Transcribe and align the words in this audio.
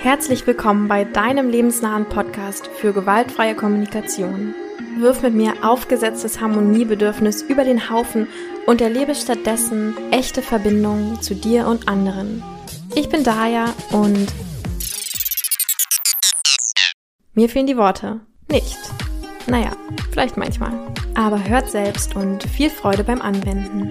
Herzlich 0.00 0.46
willkommen 0.46 0.86
bei 0.86 1.02
deinem 1.02 1.50
lebensnahen 1.50 2.08
Podcast 2.08 2.68
für 2.68 2.92
gewaltfreie 2.92 3.56
Kommunikation. 3.56 4.54
Wirf 4.96 5.22
mit 5.22 5.34
mir 5.34 5.54
aufgesetztes 5.64 6.40
Harmoniebedürfnis 6.40 7.42
über 7.42 7.64
den 7.64 7.90
Haufen 7.90 8.28
und 8.66 8.80
erlebe 8.80 9.16
stattdessen 9.16 9.96
echte 10.12 10.40
Verbindungen 10.40 11.20
zu 11.20 11.34
dir 11.34 11.66
und 11.66 11.88
anderen. 11.88 12.44
Ich 12.94 13.08
bin 13.08 13.24
Daya 13.24 13.74
und 13.90 14.28
mir 17.34 17.48
fehlen 17.48 17.66
die 17.66 17.76
Worte. 17.76 18.20
Nicht. 18.48 18.78
Naja, 19.48 19.72
vielleicht 20.12 20.36
manchmal. 20.36 20.74
Aber 21.16 21.42
hört 21.42 21.70
selbst 21.70 22.14
und 22.14 22.44
viel 22.44 22.70
Freude 22.70 23.02
beim 23.02 23.20
Anwenden. 23.20 23.90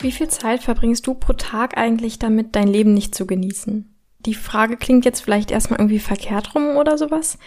Wie 0.00 0.10
viel 0.10 0.28
Zeit 0.28 0.64
verbringst 0.64 1.06
du 1.06 1.14
pro 1.14 1.34
Tag 1.34 1.78
eigentlich 1.78 2.18
damit, 2.18 2.56
dein 2.56 2.66
Leben 2.66 2.92
nicht 2.92 3.14
zu 3.14 3.24
genießen? 3.24 3.86
Die 4.26 4.34
Frage 4.34 4.76
klingt 4.76 5.04
jetzt 5.04 5.20
vielleicht 5.20 5.50
erstmal 5.50 5.80
irgendwie 5.80 5.98
verkehrt 5.98 6.54
rum 6.54 6.76
oder 6.76 6.98
sowas. 6.98 7.38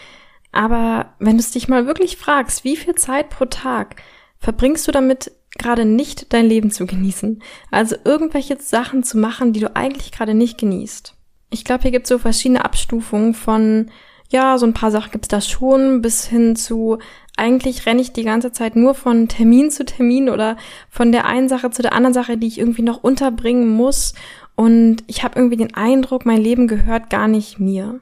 Aber 0.52 1.14
wenn 1.18 1.36
du 1.36 1.40
es 1.40 1.50
dich 1.50 1.68
mal 1.68 1.86
wirklich 1.86 2.16
fragst, 2.16 2.64
wie 2.64 2.76
viel 2.76 2.94
Zeit 2.94 3.28
pro 3.28 3.44
Tag 3.46 3.96
verbringst 4.38 4.86
du 4.86 4.92
damit, 4.92 5.32
gerade 5.56 5.84
nicht 5.84 6.32
dein 6.32 6.46
Leben 6.46 6.70
zu 6.70 6.86
genießen? 6.86 7.42
Also 7.70 7.96
irgendwelche 8.04 8.56
Sachen 8.60 9.02
zu 9.02 9.18
machen, 9.18 9.52
die 9.52 9.60
du 9.60 9.74
eigentlich 9.74 10.12
gerade 10.12 10.34
nicht 10.34 10.58
genießt. 10.58 11.14
Ich 11.50 11.64
glaube, 11.64 11.82
hier 11.82 11.90
gibt 11.90 12.06
es 12.06 12.08
so 12.08 12.18
verschiedene 12.18 12.64
Abstufungen 12.64 13.34
von, 13.34 13.90
ja, 14.30 14.58
so 14.58 14.66
ein 14.66 14.74
paar 14.74 14.90
Sachen 14.90 15.12
gibt 15.12 15.26
es 15.26 15.28
da 15.28 15.40
schon, 15.40 16.02
bis 16.02 16.26
hin 16.26 16.56
zu, 16.56 16.98
eigentlich 17.36 17.86
renne 17.86 18.00
ich 18.00 18.12
die 18.12 18.24
ganze 18.24 18.52
Zeit 18.52 18.76
nur 18.76 18.94
von 18.94 19.28
Termin 19.28 19.70
zu 19.70 19.84
Termin 19.84 20.30
oder 20.30 20.56
von 20.88 21.12
der 21.12 21.26
einen 21.26 21.48
Sache 21.48 21.70
zu 21.70 21.82
der 21.82 21.92
anderen 21.92 22.14
Sache, 22.14 22.36
die 22.36 22.46
ich 22.46 22.58
irgendwie 22.58 22.82
noch 22.82 23.02
unterbringen 23.02 23.68
muss 23.68 24.14
und 24.56 25.02
ich 25.06 25.24
habe 25.24 25.38
irgendwie 25.38 25.56
den 25.56 25.74
Eindruck, 25.74 26.26
mein 26.26 26.40
Leben 26.40 26.68
gehört 26.68 27.10
gar 27.10 27.28
nicht 27.28 27.58
mir. 27.58 28.00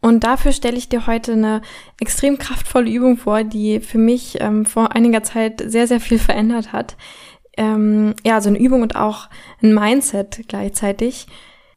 Und 0.00 0.24
dafür 0.24 0.52
stelle 0.52 0.78
ich 0.78 0.88
dir 0.88 1.06
heute 1.06 1.32
eine 1.32 1.60
extrem 2.00 2.38
kraftvolle 2.38 2.90
Übung 2.90 3.18
vor, 3.18 3.44
die 3.44 3.80
für 3.80 3.98
mich 3.98 4.38
ähm, 4.40 4.64
vor 4.64 4.92
einiger 4.92 5.22
Zeit 5.22 5.62
sehr, 5.64 5.86
sehr 5.86 6.00
viel 6.00 6.18
verändert 6.18 6.72
hat. 6.72 6.96
Ähm, 7.56 8.14
ja, 8.24 8.40
so 8.40 8.48
eine 8.48 8.58
Übung 8.58 8.82
und 8.82 8.96
auch 8.96 9.28
ein 9.62 9.74
Mindset 9.74 10.42
gleichzeitig, 10.48 11.26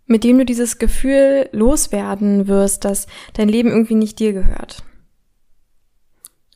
mit 0.06 0.24
dem 0.24 0.38
du 0.38 0.46
dieses 0.46 0.78
Gefühl 0.78 1.50
loswerden 1.52 2.48
wirst, 2.48 2.86
dass 2.86 3.08
dein 3.34 3.50
Leben 3.50 3.70
irgendwie 3.70 3.96
nicht 3.96 4.20
dir 4.20 4.32
gehört. 4.32 4.84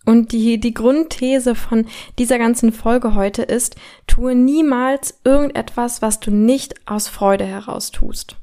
Und 0.08 0.32
die, 0.32 0.58
die 0.58 0.74
Grundthese 0.74 1.54
von 1.54 1.86
dieser 2.18 2.40
ganzen 2.40 2.72
Folge 2.72 3.14
heute 3.14 3.42
ist, 3.42 3.76
tue 4.08 4.36
niemals 4.36 5.20
irgendetwas, 5.26 6.02
was 6.02 6.22
du 6.22 6.32
nicht 6.32 6.76
aus 6.88 7.10
Freude 7.10 7.44
heraus 7.44 7.92
tust. 7.92 8.38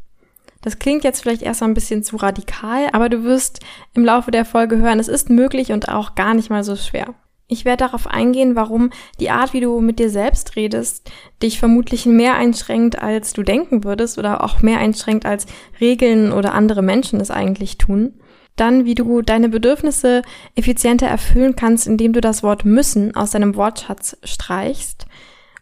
Das 0.60 0.78
klingt 0.78 1.04
jetzt 1.04 1.22
vielleicht 1.22 1.40
erst 1.40 1.62
ein 1.62 1.72
bisschen 1.72 2.04
zu 2.04 2.16
radikal, 2.16 2.90
aber 2.92 3.08
du 3.08 3.24
wirst 3.24 3.60
im 3.94 4.04
Laufe 4.04 4.30
der 4.30 4.44
Folge 4.44 4.76
hören, 4.76 5.00
es 5.00 5.08
ist 5.08 5.30
möglich 5.30 5.72
und 5.72 5.88
auch 5.88 6.14
gar 6.14 6.34
nicht 6.34 6.50
mal 6.50 6.64
so 6.64 6.76
schwer. 6.76 7.14
Ich 7.46 7.64
werde 7.64 7.84
darauf 7.84 8.06
eingehen, 8.08 8.56
warum 8.56 8.90
die 9.18 9.30
Art, 9.30 9.54
wie 9.54 9.60
du 9.62 9.80
mit 9.80 9.98
dir 9.98 10.10
selbst 10.10 10.56
redest, 10.56 11.10
dich 11.42 11.58
vermutlich 11.58 12.04
mehr 12.04 12.34
einschränkt, 12.34 13.00
als 13.00 13.32
du 13.32 13.42
denken 13.42 13.84
würdest 13.84 14.18
oder 14.18 14.44
auch 14.44 14.60
mehr 14.60 14.80
einschränkt, 14.80 15.24
als 15.24 15.46
Regeln 15.80 16.30
oder 16.30 16.52
andere 16.52 16.82
Menschen 16.82 17.22
es 17.22 17.30
eigentlich 17.30 17.78
tun. 17.78 18.20
Dann, 18.56 18.84
wie 18.84 18.94
du 18.94 19.22
deine 19.22 19.48
Bedürfnisse 19.48 20.22
effizienter 20.54 21.06
erfüllen 21.06 21.56
kannst, 21.56 21.86
indem 21.86 22.12
du 22.12 22.20
das 22.20 22.42
Wort 22.42 22.64
müssen 22.64 23.16
aus 23.16 23.32
deinem 23.32 23.56
Wortschatz 23.56 24.16
streichst. 24.22 25.06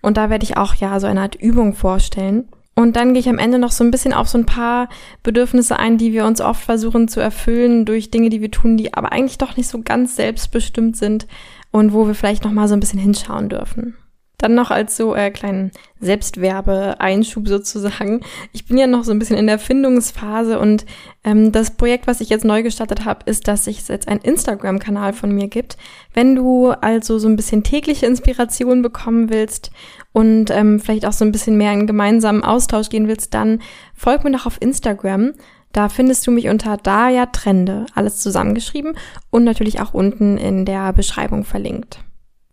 Und 0.02 0.16
da 0.16 0.28
werde 0.28 0.44
ich 0.44 0.56
auch 0.56 0.74
ja 0.74 0.98
so 1.00 1.06
eine 1.06 1.22
Art 1.22 1.36
Übung 1.36 1.74
vorstellen. 1.74 2.48
Und 2.74 2.96
dann 2.96 3.12
gehe 3.12 3.20
ich 3.20 3.28
am 3.28 3.38
Ende 3.38 3.58
noch 3.58 3.70
so 3.70 3.84
ein 3.84 3.90
bisschen 3.90 4.14
auf 4.14 4.28
so 4.28 4.38
ein 4.38 4.46
paar 4.46 4.88
Bedürfnisse 5.22 5.78
ein, 5.78 5.98
die 5.98 6.12
wir 6.12 6.24
uns 6.24 6.40
oft 6.40 6.62
versuchen 6.62 7.06
zu 7.06 7.20
erfüllen 7.20 7.84
durch 7.84 8.10
Dinge, 8.10 8.30
die 8.30 8.40
wir 8.40 8.50
tun, 8.50 8.76
die 8.76 8.94
aber 8.94 9.12
eigentlich 9.12 9.38
doch 9.38 9.56
nicht 9.56 9.68
so 9.68 9.82
ganz 9.82 10.16
selbstbestimmt 10.16 10.96
sind 10.96 11.26
und 11.70 11.92
wo 11.92 12.06
wir 12.06 12.14
vielleicht 12.14 12.44
noch 12.44 12.52
mal 12.52 12.68
so 12.68 12.74
ein 12.74 12.80
bisschen 12.80 12.98
hinschauen 12.98 13.50
dürfen. 13.50 13.94
Dann 14.42 14.56
noch 14.56 14.72
als 14.72 14.96
so 14.96 15.14
äh, 15.14 15.30
kleinen 15.30 15.70
Selbstwerbe-Einschub 16.00 17.46
sozusagen. 17.46 18.22
Ich 18.52 18.66
bin 18.66 18.76
ja 18.76 18.88
noch 18.88 19.04
so 19.04 19.12
ein 19.12 19.20
bisschen 19.20 19.36
in 19.38 19.46
der 19.46 19.60
Findungsphase 19.60 20.58
und 20.58 20.84
ähm, 21.22 21.52
das 21.52 21.70
Projekt, 21.70 22.08
was 22.08 22.20
ich 22.20 22.28
jetzt 22.28 22.44
neu 22.44 22.64
gestartet 22.64 23.04
habe, 23.04 23.20
ist, 23.26 23.46
dass 23.46 23.68
es 23.68 23.86
jetzt 23.86 24.08
einen 24.08 24.20
Instagram-Kanal 24.20 25.12
von 25.12 25.30
mir 25.30 25.46
gibt. 25.46 25.76
Wenn 26.12 26.34
du 26.34 26.70
also 26.70 27.20
so 27.20 27.28
ein 27.28 27.36
bisschen 27.36 27.62
tägliche 27.62 28.06
Inspiration 28.06 28.82
bekommen 28.82 29.30
willst 29.30 29.70
und 30.12 30.50
ähm, 30.50 30.80
vielleicht 30.80 31.06
auch 31.06 31.12
so 31.12 31.24
ein 31.24 31.30
bisschen 31.30 31.56
mehr 31.56 31.72
in 31.72 31.86
gemeinsamen 31.86 32.42
Austausch 32.42 32.88
gehen 32.88 33.06
willst, 33.06 33.34
dann 33.34 33.60
folg 33.94 34.24
mir 34.24 34.32
doch 34.32 34.46
auf 34.46 34.60
Instagram. 34.60 35.34
Da 35.70 35.88
findest 35.88 36.26
du 36.26 36.32
mich 36.32 36.48
unter 36.48 36.78
Daya 36.78 37.26
Trende, 37.26 37.86
alles 37.94 38.18
zusammengeschrieben 38.18 38.96
und 39.30 39.44
natürlich 39.44 39.80
auch 39.80 39.94
unten 39.94 40.36
in 40.36 40.64
der 40.64 40.92
Beschreibung 40.92 41.44
verlinkt. 41.44 42.00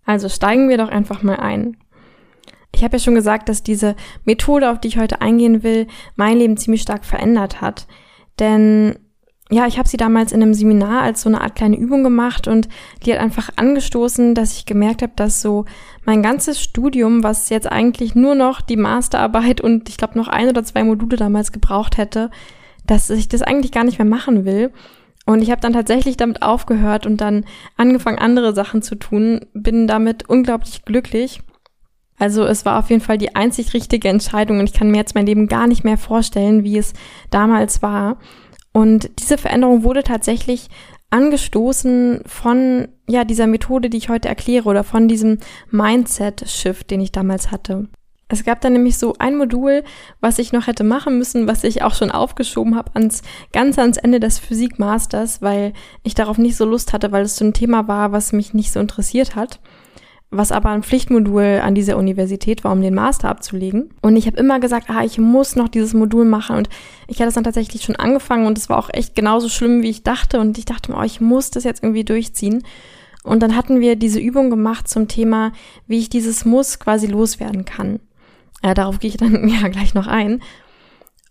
Also 0.09 0.27
steigen 0.27 0.69
wir 0.69 0.79
doch 0.79 0.89
einfach 0.89 1.21
mal 1.21 1.35
ein. 1.35 1.77
Ich 2.73 2.83
habe 2.83 2.97
ja 2.97 2.99
schon 2.99 3.13
gesagt, 3.13 3.47
dass 3.47 3.61
diese 3.61 3.95
Methode, 4.25 4.71
auf 4.71 4.79
die 4.79 4.87
ich 4.87 4.97
heute 4.97 5.21
eingehen 5.21 5.61
will, 5.61 5.85
mein 6.15 6.39
Leben 6.39 6.57
ziemlich 6.57 6.81
stark 6.81 7.05
verändert 7.05 7.61
hat. 7.61 7.85
Denn 8.39 8.97
ja, 9.51 9.67
ich 9.67 9.77
habe 9.77 9.87
sie 9.87 9.97
damals 9.97 10.31
in 10.31 10.41
einem 10.41 10.55
Seminar 10.55 11.03
als 11.03 11.21
so 11.21 11.29
eine 11.29 11.41
Art 11.41 11.53
kleine 11.53 11.77
Übung 11.77 12.03
gemacht 12.03 12.47
und 12.47 12.69
die 13.05 13.13
hat 13.13 13.19
einfach 13.19 13.51
angestoßen, 13.55 14.33
dass 14.33 14.57
ich 14.57 14.65
gemerkt 14.65 15.03
habe, 15.03 15.13
dass 15.15 15.43
so 15.43 15.65
mein 16.05 16.23
ganzes 16.23 16.59
Studium, 16.59 17.21
was 17.21 17.49
jetzt 17.49 17.71
eigentlich 17.71 18.15
nur 18.15 18.33
noch 18.33 18.61
die 18.61 18.77
Masterarbeit 18.77 19.61
und 19.61 19.89
ich 19.89 19.97
glaube 19.97 20.17
noch 20.17 20.27
ein 20.27 20.49
oder 20.49 20.63
zwei 20.63 20.83
Module 20.83 21.17
damals 21.17 21.51
gebraucht 21.51 21.97
hätte, 21.99 22.31
dass 22.87 23.11
ich 23.11 23.27
das 23.27 23.43
eigentlich 23.43 23.71
gar 23.71 23.83
nicht 23.83 23.99
mehr 23.99 24.07
machen 24.07 24.43
will 24.43 24.71
und 25.29 25.43
ich 25.43 25.51
habe 25.51 25.61
dann 25.61 25.73
tatsächlich 25.73 26.17
damit 26.17 26.41
aufgehört 26.41 27.05
und 27.05 27.21
dann 27.21 27.45
angefangen, 27.77 28.17
andere 28.17 28.55
Sachen 28.55 28.81
zu 28.81 28.95
tun. 28.95 29.41
Bin 29.53 29.85
damit 29.85 30.27
unglaublich 30.27 30.85
glücklich. 30.85 31.41
Also 32.17 32.45
es 32.45 32.65
war 32.65 32.79
auf 32.79 32.89
jeden 32.89 33.03
Fall 33.03 33.19
die 33.19 33.35
einzig 33.35 33.75
richtige 33.75 34.09
Entscheidung 34.09 34.57
und 34.57 34.67
ich 34.67 34.73
kann 34.73 34.89
mir 34.89 34.97
jetzt 34.97 35.13
mein 35.13 35.27
Leben 35.27 35.47
gar 35.47 35.67
nicht 35.67 35.83
mehr 35.83 35.99
vorstellen, 35.99 36.63
wie 36.63 36.79
es 36.79 36.93
damals 37.29 37.83
war. 37.83 38.17
Und 38.73 39.11
diese 39.19 39.37
Veränderung 39.37 39.83
wurde 39.83 40.01
tatsächlich 40.01 40.67
angestoßen 41.11 42.23
von 42.25 42.87
ja 43.07 43.23
dieser 43.23 43.45
Methode, 43.45 43.91
die 43.91 43.97
ich 43.97 44.09
heute 44.09 44.29
erkläre 44.29 44.67
oder 44.67 44.83
von 44.83 45.07
diesem 45.07 45.37
Mindset-Shift, 45.69 46.89
den 46.89 47.01
ich 47.01 47.11
damals 47.11 47.51
hatte. 47.51 47.87
Es 48.31 48.43
gab 48.43 48.61
dann 48.61 48.73
nämlich 48.73 48.99
so 48.99 49.15
ein 49.17 49.35
Modul, 49.35 49.83
was 50.21 50.37
ich 50.37 50.53
noch 50.53 50.67
hätte 50.67 50.83
machen 50.83 51.17
müssen, 51.17 51.47
was 51.47 51.63
ich 51.63 51.81
auch 51.81 51.95
schon 51.95 52.11
aufgeschoben 52.11 52.75
habe 52.75 52.91
ans 52.93 53.23
ganz 53.51 53.79
ans 53.79 53.97
Ende 53.97 54.19
des 54.19 54.37
Physikmasters, 54.37 55.41
weil 55.41 55.73
ich 56.03 56.13
darauf 56.13 56.37
nicht 56.37 56.55
so 56.55 56.63
Lust 56.65 56.93
hatte, 56.93 57.11
weil 57.11 57.23
es 57.23 57.37
so 57.37 57.45
ein 57.45 57.53
Thema 57.53 57.87
war, 57.87 58.11
was 58.11 58.31
mich 58.31 58.53
nicht 58.53 58.71
so 58.71 58.79
interessiert 58.79 59.35
hat, 59.35 59.59
was 60.29 60.51
aber 60.51 60.69
ein 60.69 60.83
Pflichtmodul 60.83 61.59
an 61.63 61.73
dieser 61.73 61.97
Universität 61.97 62.63
war, 62.63 62.71
um 62.71 62.83
den 62.83 62.93
Master 62.93 63.29
abzulegen. 63.29 63.89
Und 64.03 64.15
ich 64.15 64.27
habe 64.27 64.37
immer 64.37 64.59
gesagt, 64.59 64.91
ah, 64.91 65.03
ich 65.03 65.17
muss 65.17 65.55
noch 65.55 65.67
dieses 65.67 65.95
Modul 65.95 66.25
machen 66.25 66.57
und 66.57 66.69
ich 67.07 67.17
hatte 67.17 67.29
es 67.29 67.33
dann 67.35 67.43
tatsächlich 67.43 67.81
schon 67.81 67.95
angefangen 67.95 68.45
und 68.45 68.59
es 68.59 68.69
war 68.69 68.77
auch 68.77 68.91
echt 68.93 69.15
genauso 69.15 69.49
schlimm, 69.49 69.81
wie 69.81 69.89
ich 69.89 70.03
dachte 70.03 70.39
und 70.39 70.59
ich 70.59 70.65
dachte 70.65 70.91
mir, 70.91 70.99
oh, 70.99 71.03
ich 71.03 71.19
muss 71.19 71.49
das 71.49 71.63
jetzt 71.63 71.83
irgendwie 71.83 72.05
durchziehen. 72.05 72.61
Und 73.23 73.41
dann 73.41 73.55
hatten 73.55 73.79
wir 73.79 73.95
diese 73.95 74.19
Übung 74.19 74.51
gemacht 74.51 74.87
zum 74.87 75.07
Thema, 75.07 75.51
wie 75.87 75.97
ich 75.97 76.09
dieses 76.09 76.45
Muss 76.45 76.79
quasi 76.79 77.07
loswerden 77.07 77.65
kann. 77.65 77.99
Ja, 78.63 78.73
darauf 78.73 78.99
gehe 78.99 79.09
ich 79.09 79.17
dann 79.17 79.47
ja 79.61 79.67
gleich 79.67 79.93
noch 79.93 80.07
ein. 80.07 80.41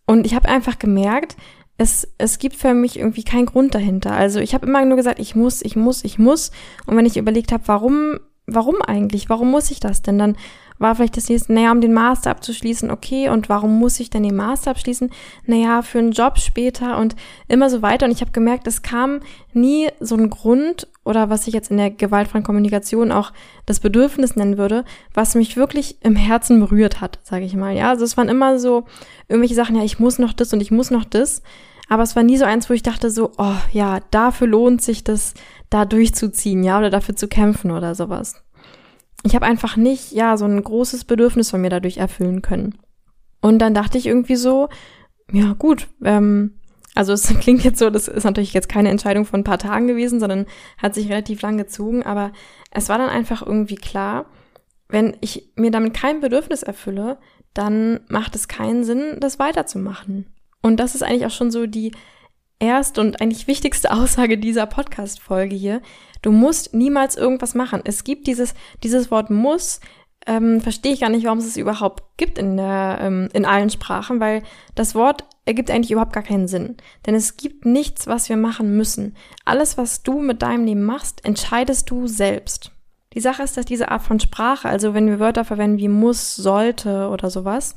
Und 0.06 0.24
ich 0.26 0.34
habe 0.34 0.48
einfach 0.48 0.78
gemerkt, 0.78 1.36
es, 1.76 2.08
es 2.18 2.38
gibt 2.38 2.56
für 2.56 2.74
mich 2.74 2.98
irgendwie 2.98 3.22
keinen 3.22 3.46
Grund 3.46 3.74
dahinter. 3.74 4.12
Also 4.12 4.40
ich 4.40 4.52
habe 4.52 4.66
immer 4.66 4.84
nur 4.84 4.96
gesagt, 4.96 5.20
ich 5.20 5.36
muss, 5.36 5.62
ich 5.62 5.76
muss, 5.76 6.02
ich 6.04 6.18
muss. 6.18 6.50
Und 6.86 6.96
wenn 6.96 7.06
ich 7.06 7.16
überlegt 7.16 7.52
habe, 7.52 7.62
warum, 7.66 8.18
warum 8.46 8.82
eigentlich? 8.82 9.28
Warum 9.28 9.50
muss 9.50 9.70
ich 9.70 9.78
das 9.78 10.02
denn? 10.02 10.18
Dann 10.18 10.36
war 10.78 10.94
vielleicht 10.94 11.16
das 11.16 11.28
nächste, 11.28 11.52
naja, 11.52 11.72
um 11.72 11.80
den 11.80 11.92
Master 11.92 12.30
abzuschließen, 12.30 12.90
okay, 12.90 13.28
und 13.28 13.48
warum 13.48 13.78
muss 13.78 13.98
ich 14.00 14.10
denn 14.10 14.22
den 14.22 14.36
Master 14.36 14.70
abschließen? 14.72 15.10
Naja, 15.44 15.82
für 15.82 15.98
einen 15.98 16.12
Job 16.12 16.38
später 16.38 16.98
und 16.98 17.16
immer 17.46 17.70
so 17.70 17.82
weiter. 17.82 18.06
Und 18.06 18.12
ich 18.12 18.20
habe 18.20 18.32
gemerkt, 18.32 18.66
es 18.66 18.82
kam 18.82 19.20
nie 19.52 19.88
so 20.00 20.16
ein 20.16 20.30
Grund 20.30 20.88
oder 21.08 21.30
was 21.30 21.46
ich 21.46 21.54
jetzt 21.54 21.70
in 21.70 21.76
der 21.76 21.90
gewaltfreien 21.90 22.44
Kommunikation 22.44 23.10
auch 23.10 23.32
das 23.66 23.80
Bedürfnis 23.80 24.36
nennen 24.36 24.58
würde, 24.58 24.84
was 25.14 25.34
mich 25.34 25.56
wirklich 25.56 25.98
im 26.02 26.16
Herzen 26.16 26.60
berührt 26.60 27.00
hat, 27.00 27.18
sage 27.24 27.44
ich 27.44 27.54
mal. 27.54 27.74
Ja, 27.74 27.90
also 27.90 28.04
es 28.04 28.16
waren 28.16 28.28
immer 28.28 28.58
so 28.58 28.84
irgendwelche 29.28 29.54
Sachen, 29.54 29.76
ja, 29.76 29.82
ich 29.82 29.98
muss 29.98 30.18
noch 30.18 30.32
das 30.32 30.52
und 30.52 30.60
ich 30.60 30.70
muss 30.70 30.90
noch 30.90 31.04
das. 31.04 31.42
Aber 31.88 32.02
es 32.02 32.14
war 32.14 32.22
nie 32.22 32.36
so 32.36 32.44
eins, 32.44 32.68
wo 32.68 32.74
ich 32.74 32.82
dachte 32.82 33.10
so, 33.10 33.32
oh 33.38 33.56
ja, 33.72 34.00
dafür 34.10 34.46
lohnt 34.46 34.82
sich 34.82 35.02
das, 35.02 35.34
da 35.70 35.86
durchzuziehen, 35.86 36.62
ja, 36.62 36.78
oder 36.78 36.90
dafür 36.90 37.16
zu 37.16 37.28
kämpfen 37.28 37.70
oder 37.70 37.94
sowas 37.94 38.42
ich 39.24 39.34
habe 39.34 39.46
einfach 39.46 39.76
nicht, 39.76 40.12
ja, 40.12 40.36
so 40.36 40.44
ein 40.44 40.62
großes 40.62 41.04
Bedürfnis 41.04 41.50
von 41.50 41.60
mir 41.60 41.70
dadurch 41.70 41.98
erfüllen 41.98 42.42
können. 42.42 42.78
Und 43.40 43.58
dann 43.58 43.74
dachte 43.74 43.98
ich 43.98 44.06
irgendwie 44.06 44.36
so, 44.36 44.68
ja 45.32 45.54
gut, 45.54 45.88
ähm, 46.04 46.57
also 46.98 47.12
es 47.12 47.28
klingt 47.40 47.62
jetzt 47.62 47.78
so, 47.78 47.90
das 47.90 48.08
ist 48.08 48.24
natürlich 48.24 48.52
jetzt 48.52 48.68
keine 48.68 48.90
Entscheidung 48.90 49.24
von 49.24 49.40
ein 49.40 49.44
paar 49.44 49.58
Tagen 49.58 49.86
gewesen, 49.86 50.18
sondern 50.18 50.46
hat 50.78 50.96
sich 50.96 51.08
relativ 51.08 51.40
lang 51.42 51.56
gezogen, 51.56 52.02
aber 52.02 52.32
es 52.72 52.88
war 52.88 52.98
dann 52.98 53.08
einfach 53.08 53.40
irgendwie 53.40 53.76
klar, 53.76 54.26
wenn 54.88 55.16
ich 55.20 55.52
mir 55.54 55.70
damit 55.70 55.94
kein 55.94 56.20
Bedürfnis 56.20 56.64
erfülle, 56.64 57.18
dann 57.54 58.00
macht 58.08 58.34
es 58.34 58.48
keinen 58.48 58.82
Sinn, 58.82 59.18
das 59.20 59.38
weiterzumachen. 59.38 60.26
Und 60.60 60.80
das 60.80 60.96
ist 60.96 61.04
eigentlich 61.04 61.26
auch 61.26 61.30
schon 61.30 61.52
so 61.52 61.66
die 61.66 61.92
erste 62.58 63.00
und 63.00 63.20
eigentlich 63.20 63.46
wichtigste 63.46 63.92
Aussage 63.92 64.36
dieser 64.36 64.66
Podcast-Folge 64.66 65.54
hier. 65.54 65.80
Du 66.20 66.32
musst 66.32 66.74
niemals 66.74 67.16
irgendwas 67.16 67.54
machen. 67.54 67.80
Es 67.84 68.02
gibt 68.02 68.26
dieses, 68.26 68.54
dieses 68.82 69.12
Wort 69.12 69.30
muss, 69.30 69.78
ähm, 70.26 70.60
verstehe 70.60 70.94
ich 70.94 71.00
gar 71.00 71.10
nicht, 71.10 71.24
warum 71.24 71.38
es 71.38 71.46
es 71.46 71.56
überhaupt 71.56 72.16
gibt 72.16 72.38
in, 72.38 72.56
der, 72.56 72.98
ähm, 73.00 73.28
in 73.34 73.44
allen 73.44 73.70
Sprachen, 73.70 74.18
weil 74.18 74.42
das 74.74 74.96
Wort 74.96 75.24
ergibt 75.48 75.70
eigentlich 75.70 75.90
überhaupt 75.90 76.12
gar 76.12 76.22
keinen 76.22 76.46
Sinn. 76.46 76.76
Denn 77.06 77.14
es 77.14 77.36
gibt 77.36 77.64
nichts, 77.64 78.06
was 78.06 78.28
wir 78.28 78.36
machen 78.36 78.76
müssen. 78.76 79.16
Alles, 79.44 79.78
was 79.78 80.02
du 80.02 80.20
mit 80.20 80.42
deinem 80.42 80.66
Leben 80.66 80.84
machst, 80.84 81.24
entscheidest 81.24 81.90
du 81.90 82.06
selbst. 82.06 82.70
Die 83.14 83.20
Sache 83.20 83.42
ist, 83.42 83.56
dass 83.56 83.64
diese 83.64 83.90
Art 83.90 84.02
von 84.02 84.20
Sprache, 84.20 84.68
also 84.68 84.92
wenn 84.92 85.06
wir 85.06 85.18
Wörter 85.18 85.44
verwenden 85.44 85.78
wie 85.78 85.88
muss, 85.88 86.36
sollte 86.36 87.08
oder 87.08 87.30
sowas, 87.30 87.74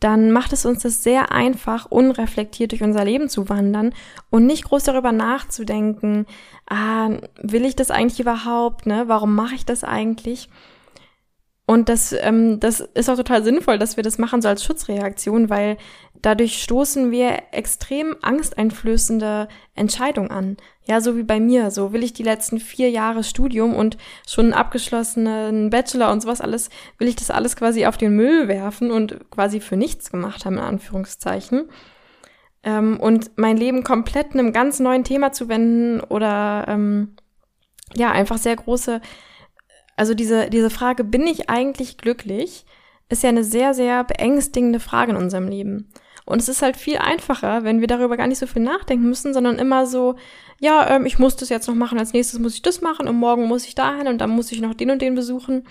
dann 0.00 0.32
macht 0.32 0.52
es 0.52 0.66
uns 0.66 0.82
das 0.82 1.02
sehr 1.02 1.32
einfach, 1.32 1.86
unreflektiert 1.86 2.72
durch 2.72 2.82
unser 2.82 3.04
Leben 3.04 3.28
zu 3.28 3.48
wandern 3.48 3.94
und 4.28 4.44
nicht 4.44 4.64
groß 4.64 4.82
darüber 4.82 5.12
nachzudenken, 5.12 6.26
ah, 6.68 7.10
will 7.40 7.64
ich 7.64 7.76
das 7.76 7.90
eigentlich 7.90 8.20
überhaupt, 8.20 8.86
ne? 8.86 9.04
Warum 9.06 9.34
mache 9.34 9.54
ich 9.54 9.64
das 9.64 9.84
eigentlich? 9.84 10.50
Und 11.66 11.88
das, 11.88 12.14
ähm, 12.18 12.60
das 12.60 12.80
ist 12.80 13.08
auch 13.08 13.16
total 13.16 13.42
sinnvoll, 13.42 13.78
dass 13.78 13.96
wir 13.96 14.04
das 14.04 14.18
machen, 14.18 14.42
so 14.42 14.48
als 14.48 14.62
Schutzreaktion, 14.62 15.48
weil 15.48 15.78
dadurch 16.20 16.62
stoßen 16.62 17.10
wir 17.10 17.42
extrem 17.52 18.16
angsteinflößende 18.20 19.48
Entscheidungen 19.74 20.30
an. 20.30 20.58
Ja, 20.84 21.00
so 21.00 21.16
wie 21.16 21.22
bei 21.22 21.40
mir. 21.40 21.70
So 21.70 21.94
will 21.94 22.02
ich 22.02 22.12
die 22.12 22.22
letzten 22.22 22.60
vier 22.60 22.90
Jahre 22.90 23.24
Studium 23.24 23.74
und 23.74 23.96
schon 24.28 24.46
einen 24.46 24.54
abgeschlossenen 24.54 25.70
Bachelor 25.70 26.12
und 26.12 26.20
sowas 26.20 26.42
alles, 26.42 26.68
will 26.98 27.08
ich 27.08 27.16
das 27.16 27.30
alles 27.30 27.56
quasi 27.56 27.86
auf 27.86 27.96
den 27.96 28.14
Müll 28.14 28.46
werfen 28.46 28.90
und 28.90 29.30
quasi 29.30 29.60
für 29.60 29.76
nichts 29.76 30.10
gemacht 30.10 30.44
haben, 30.44 30.58
in 30.58 30.64
Anführungszeichen. 30.64 31.70
Ähm, 32.62 33.00
und 33.00 33.30
mein 33.36 33.56
Leben 33.56 33.84
komplett 33.84 34.34
einem 34.34 34.52
ganz 34.52 34.80
neuen 34.80 35.04
Thema 35.04 35.32
zu 35.32 35.48
wenden 35.48 36.00
oder 36.00 36.66
ähm, 36.68 37.16
ja, 37.94 38.10
einfach 38.10 38.36
sehr 38.38 38.56
große 38.56 39.00
also 39.96 40.14
diese, 40.14 40.50
diese 40.50 40.70
Frage, 40.70 41.04
bin 41.04 41.26
ich 41.26 41.48
eigentlich 41.48 41.98
glücklich, 41.98 42.64
ist 43.08 43.22
ja 43.22 43.28
eine 43.28 43.44
sehr, 43.44 43.74
sehr 43.74 44.04
beängstigende 44.04 44.80
Frage 44.80 45.12
in 45.12 45.16
unserem 45.16 45.48
Leben. 45.48 45.90
Und 46.26 46.40
es 46.40 46.48
ist 46.48 46.62
halt 46.62 46.76
viel 46.76 46.96
einfacher, 46.98 47.64
wenn 47.64 47.80
wir 47.80 47.86
darüber 47.86 48.16
gar 48.16 48.26
nicht 48.26 48.38
so 48.38 48.46
viel 48.46 48.62
nachdenken 48.62 49.08
müssen, 49.08 49.34
sondern 49.34 49.58
immer 49.58 49.86
so, 49.86 50.16
ja, 50.58 50.88
ähm, 50.88 51.04
ich 51.04 51.18
muss 51.18 51.36
das 51.36 51.50
jetzt 51.50 51.68
noch 51.68 51.74
machen, 51.74 51.98
als 51.98 52.14
nächstes 52.14 52.40
muss 52.40 52.54
ich 52.54 52.62
das 52.62 52.80
machen 52.80 53.08
und 53.08 53.16
morgen 53.16 53.46
muss 53.46 53.66
ich 53.66 53.74
dahin 53.74 54.08
und 54.08 54.18
dann 54.18 54.30
muss 54.30 54.50
ich 54.50 54.60
noch 54.60 54.74
den 54.74 54.90
und 54.90 55.02
den 55.02 55.14
besuchen. 55.14 55.64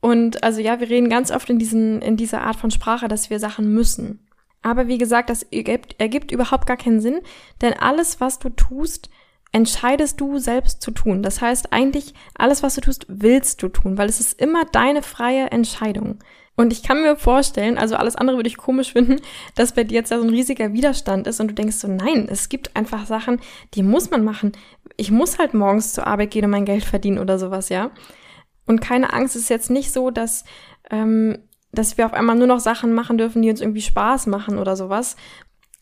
Und 0.00 0.44
also 0.44 0.60
ja, 0.60 0.78
wir 0.78 0.88
reden 0.88 1.08
ganz 1.08 1.30
oft 1.30 1.50
in, 1.50 1.58
diesen, 1.58 2.00
in 2.00 2.16
dieser 2.16 2.42
Art 2.42 2.56
von 2.56 2.70
Sprache, 2.70 3.08
dass 3.08 3.30
wir 3.30 3.40
Sachen 3.40 3.72
müssen. 3.72 4.28
Aber 4.62 4.86
wie 4.86 4.98
gesagt, 4.98 5.30
das 5.30 5.42
ergibt, 5.42 5.96
ergibt 5.98 6.30
überhaupt 6.30 6.66
gar 6.66 6.76
keinen 6.76 7.00
Sinn, 7.00 7.20
denn 7.60 7.72
alles, 7.72 8.20
was 8.20 8.38
du 8.38 8.50
tust, 8.50 9.10
entscheidest 9.52 10.20
du 10.20 10.38
selbst 10.38 10.82
zu 10.82 10.90
tun. 10.90 11.22
Das 11.22 11.40
heißt, 11.40 11.72
eigentlich 11.72 12.14
alles, 12.34 12.62
was 12.62 12.74
du 12.74 12.80
tust, 12.80 13.06
willst 13.08 13.62
du 13.62 13.68
tun, 13.68 13.98
weil 13.98 14.08
es 14.08 14.18
ist 14.18 14.40
immer 14.40 14.64
deine 14.64 15.02
freie 15.02 15.50
Entscheidung. 15.50 16.18
Und 16.54 16.72
ich 16.72 16.82
kann 16.82 17.02
mir 17.02 17.16
vorstellen, 17.16 17.78
also 17.78 17.96
alles 17.96 18.16
andere 18.16 18.36
würde 18.36 18.48
ich 18.48 18.56
komisch 18.56 18.92
finden, 18.92 19.16
dass 19.54 19.72
bei 19.72 19.84
dir 19.84 19.94
jetzt 19.94 20.10
da 20.10 20.18
so 20.18 20.24
ein 20.24 20.30
riesiger 20.30 20.72
Widerstand 20.72 21.26
ist 21.26 21.40
und 21.40 21.48
du 21.48 21.54
denkst 21.54 21.76
so, 21.76 21.88
nein, 21.88 22.28
es 22.30 22.48
gibt 22.48 22.76
einfach 22.76 23.06
Sachen, 23.06 23.40
die 23.74 23.82
muss 23.82 24.10
man 24.10 24.24
machen. 24.24 24.52
Ich 24.96 25.10
muss 25.10 25.38
halt 25.38 25.54
morgens 25.54 25.94
zur 25.94 26.06
Arbeit 26.06 26.30
gehen 26.30 26.44
und 26.44 26.50
mein 26.50 26.66
Geld 26.66 26.84
verdienen 26.84 27.18
oder 27.18 27.38
sowas, 27.38 27.68
ja. 27.68 27.90
Und 28.66 28.80
keine 28.80 29.12
Angst, 29.12 29.34
es 29.34 29.42
ist 29.42 29.48
jetzt 29.48 29.70
nicht 29.70 29.92
so, 29.92 30.10
dass, 30.10 30.44
ähm, 30.90 31.38
dass 31.72 31.96
wir 31.96 32.04
auf 32.04 32.12
einmal 32.12 32.36
nur 32.36 32.46
noch 32.46 32.60
Sachen 32.60 32.92
machen 32.92 33.16
dürfen, 33.16 33.42
die 33.42 33.50
uns 33.50 33.62
irgendwie 33.62 33.80
Spaß 33.80 34.26
machen 34.26 34.58
oder 34.58 34.76
sowas, 34.76 35.16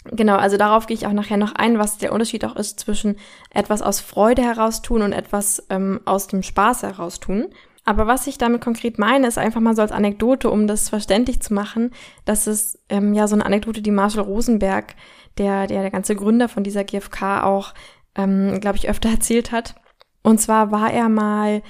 Genau, 0.05 0.37
also 0.37 0.56
darauf 0.56 0.87
gehe 0.87 0.97
ich 0.97 1.06
auch 1.06 1.12
nachher 1.12 1.37
noch 1.37 1.55
ein, 1.55 1.79
was 1.79 1.99
der 1.99 2.12
Unterschied 2.12 2.44
auch 2.47 2.56
ist 2.56 2.81
zwischen 2.81 3.17
etwas 3.50 3.82
aus 3.82 4.00
Freude 4.00 4.43
heraus 4.43 4.81
tun 4.81 5.02
und 5.02 5.12
etwas 5.12 5.67
ähm, 5.69 6.00
aus 6.06 6.26
dem 6.26 6.43
Spaß 6.43 6.82
heraus 6.85 7.20
tun. 7.20 7.49
Aber 7.85 8.06
was 8.06 8.26
ich 8.26 8.38
damit 8.38 8.62
konkret 8.62 8.99
meine, 8.99 9.26
ist 9.26 9.37
einfach 9.38 9.61
mal 9.61 9.76
so 9.76 9.82
als 9.82 9.93
Anekdote, 9.93 10.50
um 10.50 10.67
das 10.67 10.88
verständlich 10.88 11.41
zu 11.41 11.52
machen, 11.52 11.91
dass 12.25 12.47
es 12.47 12.79
ähm, 12.88 13.14
ja 13.14 13.26
so 13.26 13.35
eine 13.35 13.44
Anekdote, 13.44 13.82
die 13.82 13.91
Marshall 13.91 14.25
Rosenberg, 14.25 14.94
der, 15.38 15.67
der 15.67 15.82
der 15.82 15.91
ganze 15.91 16.14
Gründer 16.14 16.49
von 16.49 16.62
dieser 16.62 16.85
GfK 16.85 17.43
auch, 17.43 17.75
ähm, 18.14 18.61
glaube 18.61 18.76
ich, 18.76 18.88
öfter 18.88 19.11
erzählt 19.11 19.53
hat. 19.53 19.75
Und 20.23 20.41
zwar 20.41 20.70
war 20.70 20.91
er 20.93 21.08
mal 21.08 21.62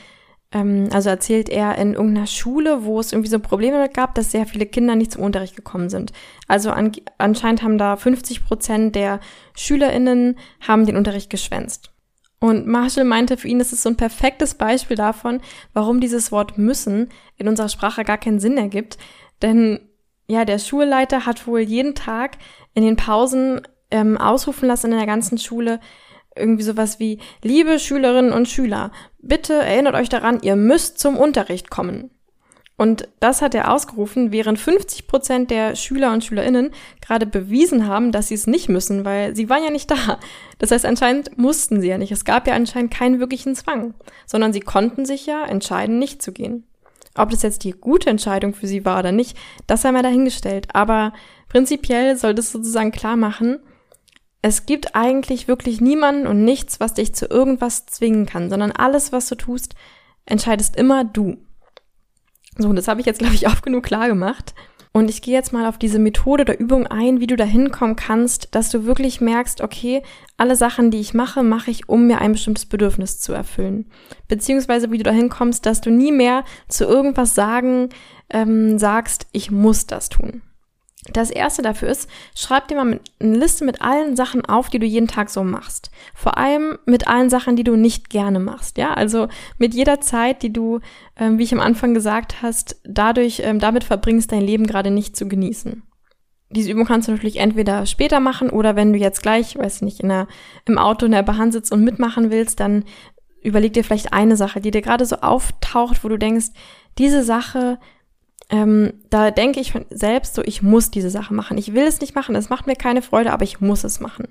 also 0.53 1.11
erzählt 1.11 1.49
er 1.49 1.79
in 1.79 1.95
irgendeiner 1.95 2.27
Schule, 2.27 2.85
wo 2.85 2.99
es 2.99 3.13
irgendwie 3.13 3.31
so 3.31 3.39
Probleme 3.39 3.89
gab, 3.89 4.17
dass 4.17 4.33
sehr 4.33 4.47
viele 4.47 4.67
Kinder 4.67 4.97
nicht 4.97 5.13
zum 5.13 5.23
Unterricht 5.23 5.55
gekommen 5.55 5.89
sind. 5.89 6.13
Also 6.49 6.71
an, 6.71 6.91
anscheinend 7.19 7.63
haben 7.63 7.79
da 7.79 7.97
50 7.97 8.45
Prozent 8.45 8.97
der 8.97 9.21
SchülerInnen 9.55 10.37
haben 10.61 10.87
den 10.87 10.97
Unterricht 10.97 11.31
geschwänzt. 11.31 11.93
Und 12.41 12.67
Marshall 12.67 13.05
meinte, 13.05 13.37
für 13.37 13.47
ihn 13.47 13.61
ist 13.61 13.73
es 13.73 13.83
so 13.83 13.91
ein 13.91 13.97
perfektes 13.97 14.55
Beispiel 14.55 14.97
davon, 14.97 15.41
warum 15.73 16.01
dieses 16.01 16.33
Wort 16.33 16.59
müssen 16.59 17.11
in 17.37 17.47
unserer 17.47 17.69
Sprache 17.69 18.03
gar 18.03 18.19
keinen 18.19 18.41
Sinn 18.41 18.57
ergibt. 18.57 18.99
Denn 19.43 19.79
ja, 20.27 20.45
der 20.45 20.59
Schulleiter 20.59 21.27
hat 21.27 21.47
wohl 21.47 21.61
jeden 21.61 21.95
Tag 21.95 22.39
in 22.75 22.83
den 22.83 22.97
Pausen 22.97 23.61
ähm, 23.91 24.17
ausrufen 24.17 24.67
lassen 24.67 24.91
in 24.91 24.99
der 24.99 25.07
ganzen 25.07 25.39
Schule, 25.39 25.81
irgendwie 26.35 26.63
sowas 26.63 26.99
wie, 26.99 27.19
liebe 27.43 27.79
Schülerinnen 27.79 28.33
und 28.33 28.49
Schüler, 28.49 28.93
bitte 29.23 29.55
erinnert 29.55 29.95
euch 29.95 30.09
daran, 30.09 30.41
ihr 30.43 30.57
müsst 30.57 30.99
zum 30.99 31.17
Unterricht 31.17 31.71
kommen. 31.71 32.11
Und 32.81 33.09
das 33.21 33.43
hat 33.43 33.55
er 33.55 33.71
ausgerufen, 33.71 34.33
während 34.33 34.59
50 34.59 35.07
Prozent 35.07 35.51
der 35.51 35.77
Schüler 35.77 36.15
und 36.15 36.25
Schülerinnen 36.25 36.71
gerade 37.03 37.27
bewiesen 37.27 37.87
haben, 37.87 38.11
dass 38.11 38.29
sie 38.29 38.35
es 38.35 38.47
nicht 38.47 38.71
müssen, 38.71 39.05
weil 39.05 39.37
sie 39.37 39.51
waren 39.51 39.63
ja 39.63 39.71
nicht 39.71 39.91
da. 39.91 40.19
Das 40.59 40.71
heißt, 40.71 40.87
anscheinend 40.87 41.37
mussten 41.37 41.83
sie 41.83 41.89
ja 41.89 41.99
nicht. 41.99 42.11
Es 42.11 42.25
gab 42.25 42.47
ja 42.47 42.55
anscheinend 42.55 42.91
keinen 42.91 43.21
wirklichen 43.21 43.55
Zwang, 43.55 43.93
sondern 44.25 44.55
sie 44.55 44.61
konnten 44.61 45.05
sich 45.05 45.27
ja 45.27 45.45
entscheiden, 45.45 45.99
nicht 45.99 46.23
zu 46.23 46.33
gehen. 46.33 46.65
Ob 47.15 47.29
das 47.29 47.43
jetzt 47.43 47.65
die 47.65 47.73
gute 47.73 48.09
Entscheidung 48.09 48.55
für 48.55 48.67
sie 48.67 48.87
war 48.87 48.99
oder 48.99 49.13
nicht, 49.13 49.37
das 49.67 49.85
haben 49.85 49.95
wir 49.95 50.03
dahingestellt. 50.03 50.69
Aber 50.73 51.13
prinzipiell 51.51 52.17
soll 52.17 52.35
das 52.35 52.51
sozusagen 52.51 52.93
klar 52.93 53.17
machen, 53.17 53.59
es 54.43 54.67
gibt 54.67 54.95
eigentlich 54.95 55.49
wirklich 55.49 55.81
niemanden 55.81 56.27
und 56.27 56.45
nichts, 56.45 56.81
was 56.81 56.95
dich 56.95 57.15
zu 57.15 57.27
irgendwas 57.27 57.87
zwingen 57.87 58.27
kann, 58.27 58.49
sondern 58.49 58.73
alles, 58.73 59.13
was 59.13 59.29
du 59.29 59.35
tust, 59.35 59.75
entscheidest 60.25 60.77
immer 60.77 61.05
du. 61.05 61.37
So, 62.57 62.69
und 62.69 62.77
das 62.77 62.89
habe 62.89 63.01
ich 63.01 63.07
jetzt, 63.07 63.19
glaube 63.21 63.35
ich, 63.35 63.47
oft 63.47 63.63
genug 63.63 63.85
klar 63.85 64.09
gemacht. 64.09 64.55
Und 64.93 65.09
ich 65.09 65.23
gehe 65.23 65.35
jetzt 65.35 65.53
mal 65.53 65.67
auf 65.67 65.79
diese 65.79 66.01
Methode 66.01 66.43
oder 66.43 66.59
Übung 66.59 66.89
ein, 66.89 67.21
wie 67.21 67.29
du 67.29 67.37
da 67.37 67.45
hinkommen 67.45 67.95
kannst, 67.95 68.49
dass 68.57 68.71
du 68.71 68.87
wirklich 68.87 69.21
merkst, 69.21 69.61
okay, 69.61 70.03
alle 70.37 70.57
Sachen, 70.57 70.91
die 70.91 70.99
ich 70.99 71.15
mache, 71.15 71.45
mache 71.45 71.71
ich, 71.71 71.89
um 71.89 72.09
mir 72.09 72.21
ein 72.21 72.33
bestimmtes 72.33 72.67
Bedürfnis 72.67 73.21
zu 73.21 73.33
erfüllen. 73.33 73.87
Beziehungsweise 74.27 74.91
wie 74.91 74.99
du 74.99 75.05
da 75.05 75.13
hinkommst, 75.13 75.65
dass 75.65 75.81
du 75.81 75.91
nie 75.91 76.11
mehr 76.11 76.45
zu 76.67 76.87
irgendwas 76.87 77.37
sagen, 77.37 77.91
ähm, 78.31 78.81
sagst, 78.81 79.29
ich 79.31 79.53
muss 79.53 79.87
das 79.87 80.09
tun. 80.09 80.43
Das 81.09 81.31
erste 81.31 81.63
dafür 81.63 81.89
ist, 81.89 82.11
schreib 82.37 82.69
dir 82.69 82.77
mal 82.77 83.01
eine 83.21 83.39
Liste 83.39 83.65
mit 83.65 83.81
allen 83.81 84.17
Sachen 84.17 84.45
auf, 84.45 84.69
die 84.69 84.79
du 84.79 84.85
jeden 84.85 85.09
Tag 85.09 85.31
so 85.31 85.43
machst. 85.43 85.91
Vor 86.15 86.37
allem 86.37 86.79
mit 86.85 87.09
allen 87.09 87.31
Sachen, 87.31 87.57
die 87.57 87.65
du 87.65 87.75
nicht 87.75 88.11
gerne 88.11 88.39
machst. 88.39 88.77
Ja, 88.77 88.93
also 88.93 89.29
mit 89.57 89.73
jeder 89.75 90.03
Zeit, 90.03 90.43
die 90.43 90.53
du, 90.53 90.81
ähm, 91.17 91.39
wie 91.39 91.45
ich 91.45 91.55
am 91.55 91.61
Anfang 91.61 91.95
gesagt 91.95 92.43
hast, 92.43 92.81
dadurch, 92.85 93.41
ähm, 93.43 93.61
damit 93.61 93.85
verbringst, 93.85 94.31
dein 94.31 94.43
Leben 94.43 94.67
gerade 94.67 94.91
nicht 94.91 95.17
zu 95.17 95.27
genießen. 95.27 95.83
Diese 96.51 96.71
Übung 96.71 96.85
kannst 96.85 97.09
du 97.09 97.13
natürlich 97.13 97.39
entweder 97.39 97.87
später 97.87 98.21
machen 98.21 98.51
oder 98.51 98.77
wenn 98.77 98.93
du 98.93 98.99
jetzt 98.99 99.23
gleich, 99.23 99.57
weiß 99.57 99.83
nicht, 99.83 100.01
in 100.01 100.09
der, 100.11 100.27
im 100.67 100.77
Auto 100.77 101.07
in 101.07 101.13
der 101.13 101.23
Bahn 101.23 101.51
sitzt 101.51 101.73
und 101.73 101.83
mitmachen 101.83 102.31
willst, 102.31 102.61
dann 102.61 102.85
überleg 103.43 103.73
dir 103.73 103.85
vielleicht 103.85 104.13
eine 104.13 104.37
Sache, 104.37 104.61
die 104.61 104.71
dir 104.71 104.83
gerade 104.83 105.07
so 105.07 105.17
auftaucht, 105.17 106.05
wo 106.05 106.09
du 106.09 106.19
denkst, 106.19 106.49
diese 106.99 107.23
Sache 107.23 107.79
ähm, 108.51 108.95
da 109.11 109.31
denke 109.31 109.61
ich 109.61 109.73
selbst 109.91 110.35
so, 110.35 110.43
ich 110.43 110.61
muss 110.61 110.91
diese 110.91 111.11
Sache 111.11 111.33
machen. 111.33 111.57
Ich 111.57 111.73
will 111.73 111.85
es 111.85 112.01
nicht 112.01 112.15
machen, 112.15 112.35
es 112.35 112.49
macht 112.49 112.67
mir 112.67 112.77
keine 112.77 113.01
Freude, 113.01 113.33
aber 113.33 113.45
ich 113.45 113.61
muss 113.61 113.85
es 113.85 114.01
machen. 114.01 114.29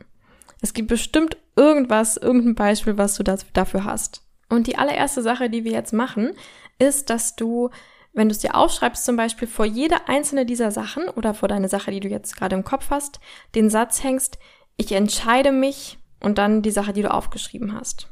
Es 0.61 0.73
gibt 0.73 0.89
bestimmt 0.89 1.37
irgendwas, 1.55 2.17
irgendein 2.17 2.55
Beispiel, 2.55 2.97
was 2.97 3.15
du 3.15 3.23
das, 3.23 3.45
dafür 3.53 3.85
hast. 3.85 4.23
Und 4.49 4.67
die 4.67 4.77
allererste 4.77 5.21
Sache, 5.21 5.49
die 5.49 5.63
wir 5.63 5.71
jetzt 5.71 5.93
machen, 5.93 6.31
ist, 6.79 7.09
dass 7.09 7.37
du, 7.37 7.69
wenn 8.13 8.27
du 8.27 8.33
es 8.33 8.39
dir 8.39 8.55
aufschreibst, 8.55 9.05
zum 9.05 9.15
Beispiel 9.15 9.47
vor 9.47 9.65
jede 9.65 10.09
einzelne 10.09 10.45
dieser 10.45 10.71
Sachen 10.71 11.07
oder 11.07 11.33
vor 11.33 11.47
deine 11.47 11.69
Sache, 11.69 11.91
die 11.91 12.01
du 12.01 12.09
jetzt 12.09 12.35
gerade 12.35 12.55
im 12.55 12.65
Kopf 12.65 12.89
hast, 12.89 13.21
den 13.55 13.69
Satz 13.69 14.03
hängst, 14.03 14.37
ich 14.75 14.91
entscheide 14.91 15.53
mich 15.53 15.97
und 16.19 16.37
dann 16.37 16.61
die 16.61 16.71
Sache, 16.71 16.91
die 16.91 17.03
du 17.03 17.13
aufgeschrieben 17.13 17.73
hast. 17.73 18.09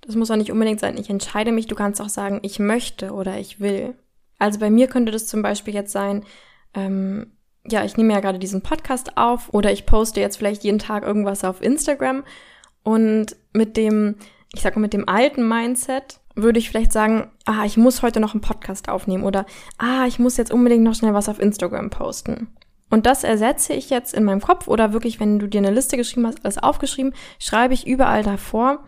Das 0.00 0.14
muss 0.14 0.30
auch 0.30 0.36
nicht 0.36 0.52
unbedingt 0.52 0.80
sein, 0.80 0.96
ich 0.96 1.10
entscheide 1.10 1.52
mich, 1.52 1.66
du 1.66 1.74
kannst 1.74 2.00
auch 2.00 2.08
sagen, 2.08 2.40
ich 2.42 2.58
möchte 2.58 3.12
oder 3.12 3.38
ich 3.38 3.60
will. 3.60 3.94
Also 4.40 4.58
bei 4.58 4.70
mir 4.70 4.88
könnte 4.88 5.12
das 5.12 5.28
zum 5.28 5.42
Beispiel 5.42 5.74
jetzt 5.74 5.92
sein, 5.92 6.24
ähm, 6.74 7.32
ja, 7.68 7.84
ich 7.84 7.96
nehme 7.96 8.12
ja 8.12 8.20
gerade 8.20 8.38
diesen 8.38 8.62
Podcast 8.62 9.16
auf 9.16 9.52
oder 9.52 9.70
ich 9.70 9.86
poste 9.86 10.20
jetzt 10.20 10.36
vielleicht 10.36 10.64
jeden 10.64 10.78
Tag 10.78 11.04
irgendwas 11.04 11.44
auf 11.44 11.62
Instagram 11.62 12.24
und 12.82 13.36
mit 13.52 13.76
dem, 13.76 14.16
ich 14.54 14.62
sage 14.62 14.78
mal, 14.78 14.82
mit 14.82 14.94
dem 14.94 15.08
alten 15.08 15.46
Mindset 15.46 16.20
würde 16.34 16.58
ich 16.58 16.70
vielleicht 16.70 16.92
sagen, 16.92 17.30
ah, 17.44 17.64
ich 17.66 17.76
muss 17.76 18.02
heute 18.02 18.18
noch 18.18 18.32
einen 18.32 18.40
Podcast 18.40 18.88
aufnehmen 18.88 19.24
oder 19.24 19.44
ah, 19.78 20.06
ich 20.06 20.18
muss 20.18 20.38
jetzt 20.38 20.52
unbedingt 20.52 20.84
noch 20.84 20.94
schnell 20.94 21.12
was 21.12 21.28
auf 21.28 21.38
Instagram 21.38 21.90
posten. 21.90 22.48
Und 22.88 23.06
das 23.06 23.22
ersetze 23.22 23.74
ich 23.74 23.90
jetzt 23.90 24.14
in 24.14 24.24
meinem 24.24 24.40
Kopf 24.40 24.66
oder 24.66 24.92
wirklich, 24.92 25.20
wenn 25.20 25.38
du 25.38 25.46
dir 25.46 25.58
eine 25.58 25.70
Liste 25.70 25.96
geschrieben 25.96 26.26
hast, 26.26 26.44
alles 26.44 26.58
aufgeschrieben, 26.58 27.14
schreibe 27.38 27.74
ich 27.74 27.86
überall 27.86 28.22
davor, 28.22 28.84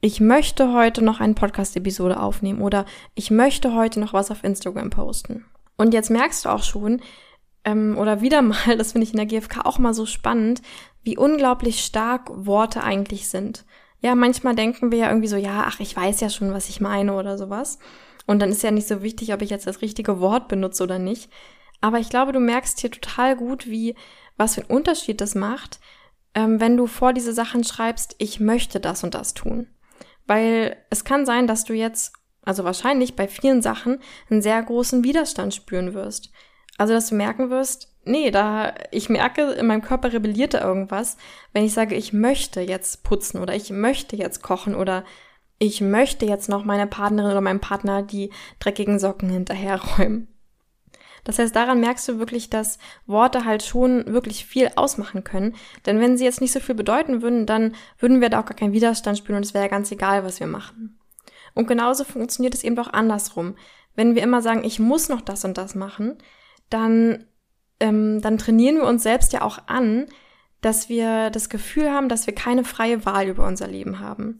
ich 0.00 0.20
möchte 0.20 0.72
heute 0.72 1.02
noch 1.02 1.20
eine 1.20 1.34
Podcast-Episode 1.34 2.20
aufnehmen 2.20 2.62
oder 2.62 2.86
ich 3.14 3.30
möchte 3.30 3.74
heute 3.74 4.00
noch 4.00 4.12
was 4.12 4.30
auf 4.30 4.44
Instagram 4.44 4.90
posten. 4.90 5.44
Und 5.76 5.92
jetzt 5.92 6.10
merkst 6.10 6.44
du 6.44 6.48
auch 6.48 6.62
schon, 6.62 7.02
ähm, 7.64 7.96
oder 7.98 8.20
wieder 8.20 8.40
mal, 8.42 8.56
das 8.78 8.92
finde 8.92 9.06
ich 9.06 9.12
in 9.12 9.18
der 9.18 9.26
GfK 9.26 9.66
auch 9.66 9.78
mal 9.78 9.94
so 9.94 10.06
spannend, 10.06 10.62
wie 11.02 11.18
unglaublich 11.18 11.84
stark 11.84 12.30
Worte 12.32 12.82
eigentlich 12.82 13.28
sind. 13.28 13.64
Ja, 14.00 14.14
manchmal 14.14 14.54
denken 14.54 14.90
wir 14.90 14.98
ja 14.98 15.08
irgendwie 15.08 15.28
so, 15.28 15.36
ja, 15.36 15.64
ach, 15.66 15.80
ich 15.80 15.94
weiß 15.94 16.20
ja 16.20 16.30
schon, 16.30 16.52
was 16.52 16.70
ich 16.70 16.80
meine 16.80 17.14
oder 17.14 17.36
sowas. 17.36 17.78
Und 18.26 18.40
dann 18.40 18.50
ist 18.50 18.62
ja 18.62 18.70
nicht 18.70 18.88
so 18.88 19.02
wichtig, 19.02 19.34
ob 19.34 19.42
ich 19.42 19.50
jetzt 19.50 19.66
das 19.66 19.82
richtige 19.82 20.20
Wort 20.20 20.48
benutze 20.48 20.82
oder 20.82 20.98
nicht. 20.98 21.30
Aber 21.82 21.98
ich 21.98 22.08
glaube, 22.08 22.32
du 22.32 22.40
merkst 22.40 22.80
hier 22.80 22.90
total 22.90 23.36
gut, 23.36 23.66
wie, 23.66 23.94
was 24.38 24.54
für 24.54 24.62
einen 24.62 24.70
Unterschied 24.70 25.20
das 25.20 25.34
macht, 25.34 25.80
ähm, 26.34 26.60
wenn 26.60 26.76
du 26.76 26.86
vor 26.86 27.12
diese 27.12 27.34
Sachen 27.34 27.64
schreibst, 27.64 28.14
ich 28.18 28.40
möchte 28.40 28.80
das 28.80 29.04
und 29.04 29.14
das 29.14 29.34
tun. 29.34 29.66
Weil 30.30 30.76
es 30.90 31.02
kann 31.02 31.26
sein, 31.26 31.48
dass 31.48 31.64
du 31.64 31.74
jetzt, 31.74 32.12
also 32.44 32.62
wahrscheinlich 32.62 33.16
bei 33.16 33.26
vielen 33.26 33.62
Sachen, 33.62 33.98
einen 34.30 34.42
sehr 34.42 34.62
großen 34.62 35.02
Widerstand 35.02 35.52
spüren 35.52 35.92
wirst. 35.92 36.30
Also, 36.78 36.92
dass 36.92 37.08
du 37.08 37.16
merken 37.16 37.50
wirst, 37.50 37.92
nee, 38.04 38.30
da, 38.30 38.72
ich 38.92 39.08
merke, 39.08 39.50
in 39.50 39.66
meinem 39.66 39.82
Körper 39.82 40.12
rebelliert 40.12 40.54
da 40.54 40.60
irgendwas, 40.60 41.16
wenn 41.52 41.64
ich 41.64 41.72
sage, 41.72 41.96
ich 41.96 42.12
möchte 42.12 42.60
jetzt 42.60 43.02
putzen 43.02 43.40
oder 43.40 43.56
ich 43.56 43.70
möchte 43.70 44.14
jetzt 44.14 44.40
kochen 44.40 44.76
oder 44.76 45.02
ich 45.58 45.80
möchte 45.80 46.26
jetzt 46.26 46.48
noch 46.48 46.64
meine 46.64 46.86
Partnerin 46.86 47.32
oder 47.32 47.40
meinem 47.40 47.58
Partner 47.58 48.04
die 48.04 48.30
dreckigen 48.60 49.00
Socken 49.00 49.30
hinterherräumen. 49.30 50.28
Das 51.24 51.38
heißt, 51.38 51.54
daran 51.54 51.80
merkst 51.80 52.08
du 52.08 52.18
wirklich, 52.18 52.50
dass 52.50 52.78
Worte 53.06 53.44
halt 53.44 53.62
schon 53.62 54.06
wirklich 54.06 54.44
viel 54.46 54.70
ausmachen 54.76 55.24
können. 55.24 55.54
Denn 55.86 56.00
wenn 56.00 56.16
sie 56.16 56.24
jetzt 56.24 56.40
nicht 56.40 56.52
so 56.52 56.60
viel 56.60 56.74
bedeuten 56.74 57.22
würden, 57.22 57.46
dann 57.46 57.74
würden 57.98 58.20
wir 58.20 58.28
da 58.28 58.40
auch 58.40 58.46
gar 58.46 58.56
keinen 58.56 58.72
Widerstand 58.72 59.18
spüren 59.18 59.36
und 59.36 59.44
es 59.44 59.54
wäre 59.54 59.64
ja 59.64 59.70
ganz 59.70 59.90
egal, 59.92 60.24
was 60.24 60.40
wir 60.40 60.46
machen. 60.46 60.98
Und 61.54 61.68
genauso 61.68 62.04
funktioniert 62.04 62.54
es 62.54 62.64
eben 62.64 62.78
auch 62.78 62.92
andersrum. 62.92 63.56
Wenn 63.94 64.14
wir 64.14 64.22
immer 64.22 64.40
sagen, 64.40 64.64
ich 64.64 64.78
muss 64.78 65.08
noch 65.08 65.20
das 65.20 65.44
und 65.44 65.58
das 65.58 65.74
machen, 65.74 66.18
dann, 66.68 67.26
ähm, 67.80 68.20
dann 68.22 68.38
trainieren 68.38 68.76
wir 68.76 68.84
uns 68.84 69.02
selbst 69.02 69.32
ja 69.32 69.42
auch 69.42 69.58
an, 69.66 70.06
dass 70.60 70.88
wir 70.88 71.30
das 71.30 71.48
Gefühl 71.48 71.90
haben, 71.90 72.08
dass 72.08 72.26
wir 72.26 72.34
keine 72.34 72.64
freie 72.64 73.04
Wahl 73.06 73.28
über 73.28 73.46
unser 73.46 73.66
Leben 73.66 73.98
haben. 73.98 74.38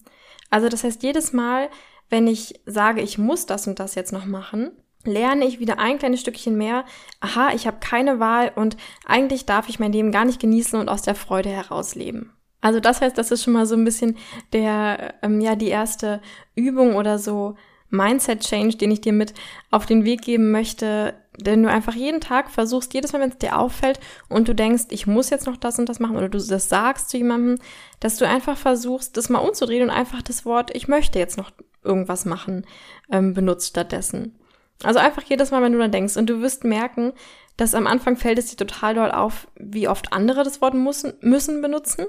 Also 0.50 0.68
das 0.68 0.84
heißt, 0.84 1.02
jedes 1.02 1.32
Mal, 1.32 1.68
wenn 2.08 2.26
ich 2.26 2.60
sage, 2.66 3.00
ich 3.00 3.18
muss 3.18 3.46
das 3.46 3.66
und 3.66 3.78
das 3.78 3.94
jetzt 3.94 4.12
noch 4.12 4.26
machen, 4.26 4.72
lerne 5.04 5.46
ich 5.46 5.60
wieder 5.60 5.78
ein 5.78 5.98
kleines 5.98 6.20
Stückchen 6.20 6.56
mehr, 6.56 6.84
aha, 7.20 7.50
ich 7.54 7.66
habe 7.66 7.78
keine 7.80 8.20
Wahl 8.20 8.52
und 8.54 8.76
eigentlich 9.06 9.46
darf 9.46 9.68
ich 9.68 9.78
mein 9.78 9.92
Leben 9.92 10.12
gar 10.12 10.24
nicht 10.24 10.40
genießen 10.40 10.78
und 10.78 10.88
aus 10.88 11.02
der 11.02 11.14
Freude 11.14 11.48
herausleben. 11.48 12.32
Also 12.60 12.80
das 12.80 13.00
heißt, 13.00 13.16
das 13.16 13.30
ist 13.30 13.42
schon 13.42 13.54
mal 13.54 13.66
so 13.66 13.74
ein 13.74 13.84
bisschen 13.84 14.18
der, 14.52 15.14
ähm, 15.22 15.40
ja, 15.40 15.56
die 15.56 15.68
erste 15.68 16.20
Übung 16.54 16.96
oder 16.96 17.18
so 17.18 17.56
Mindset-Change, 17.88 18.76
den 18.76 18.90
ich 18.90 19.00
dir 19.00 19.12
mit 19.12 19.34
auf 19.70 19.86
den 19.86 20.04
Weg 20.04 20.22
geben 20.22 20.50
möchte, 20.50 21.14
denn 21.38 21.62
du 21.62 21.70
einfach 21.70 21.94
jeden 21.94 22.20
Tag 22.20 22.50
versuchst, 22.50 22.92
jedes 22.94 23.12
Mal, 23.12 23.20
wenn 23.20 23.30
es 23.30 23.38
dir 23.38 23.58
auffällt 23.58 23.98
und 24.28 24.46
du 24.46 24.54
denkst, 24.54 24.84
ich 24.90 25.06
muss 25.06 25.30
jetzt 25.30 25.46
noch 25.46 25.56
das 25.56 25.78
und 25.78 25.88
das 25.88 26.00
machen 26.00 26.16
oder 26.16 26.28
du 26.28 26.38
das 26.38 26.68
sagst 26.68 27.10
zu 27.10 27.16
jemandem, 27.16 27.58
dass 27.98 28.16
du 28.16 28.28
einfach 28.28 28.56
versuchst, 28.56 29.16
das 29.16 29.28
mal 29.28 29.38
umzudrehen 29.38 29.82
und 29.82 29.90
einfach 29.90 30.22
das 30.22 30.44
Wort, 30.44 30.74
ich 30.74 30.86
möchte 30.86 31.18
jetzt 31.18 31.36
noch 31.36 31.50
irgendwas 31.82 32.26
machen, 32.26 32.66
ähm, 33.10 33.32
benutzt 33.34 33.68
stattdessen. 33.68 34.39
Also 34.82 34.98
einfach 34.98 35.22
jedes 35.22 35.50
Mal, 35.50 35.62
wenn 35.62 35.72
du 35.72 35.78
dann 35.78 35.92
denkst 35.92 36.16
und 36.16 36.30
du 36.30 36.40
wirst 36.40 36.64
merken, 36.64 37.12
dass 37.56 37.74
am 37.74 37.86
Anfang 37.86 38.16
fällt 38.16 38.38
es 38.38 38.46
dir 38.46 38.56
total 38.56 38.94
doll 38.94 39.10
auf, 39.10 39.46
wie 39.54 39.86
oft 39.86 40.14
andere 40.14 40.44
das 40.44 40.62
Wort 40.62 40.72
müssen, 40.72 41.12
müssen 41.20 41.60
benutzen. 41.60 42.06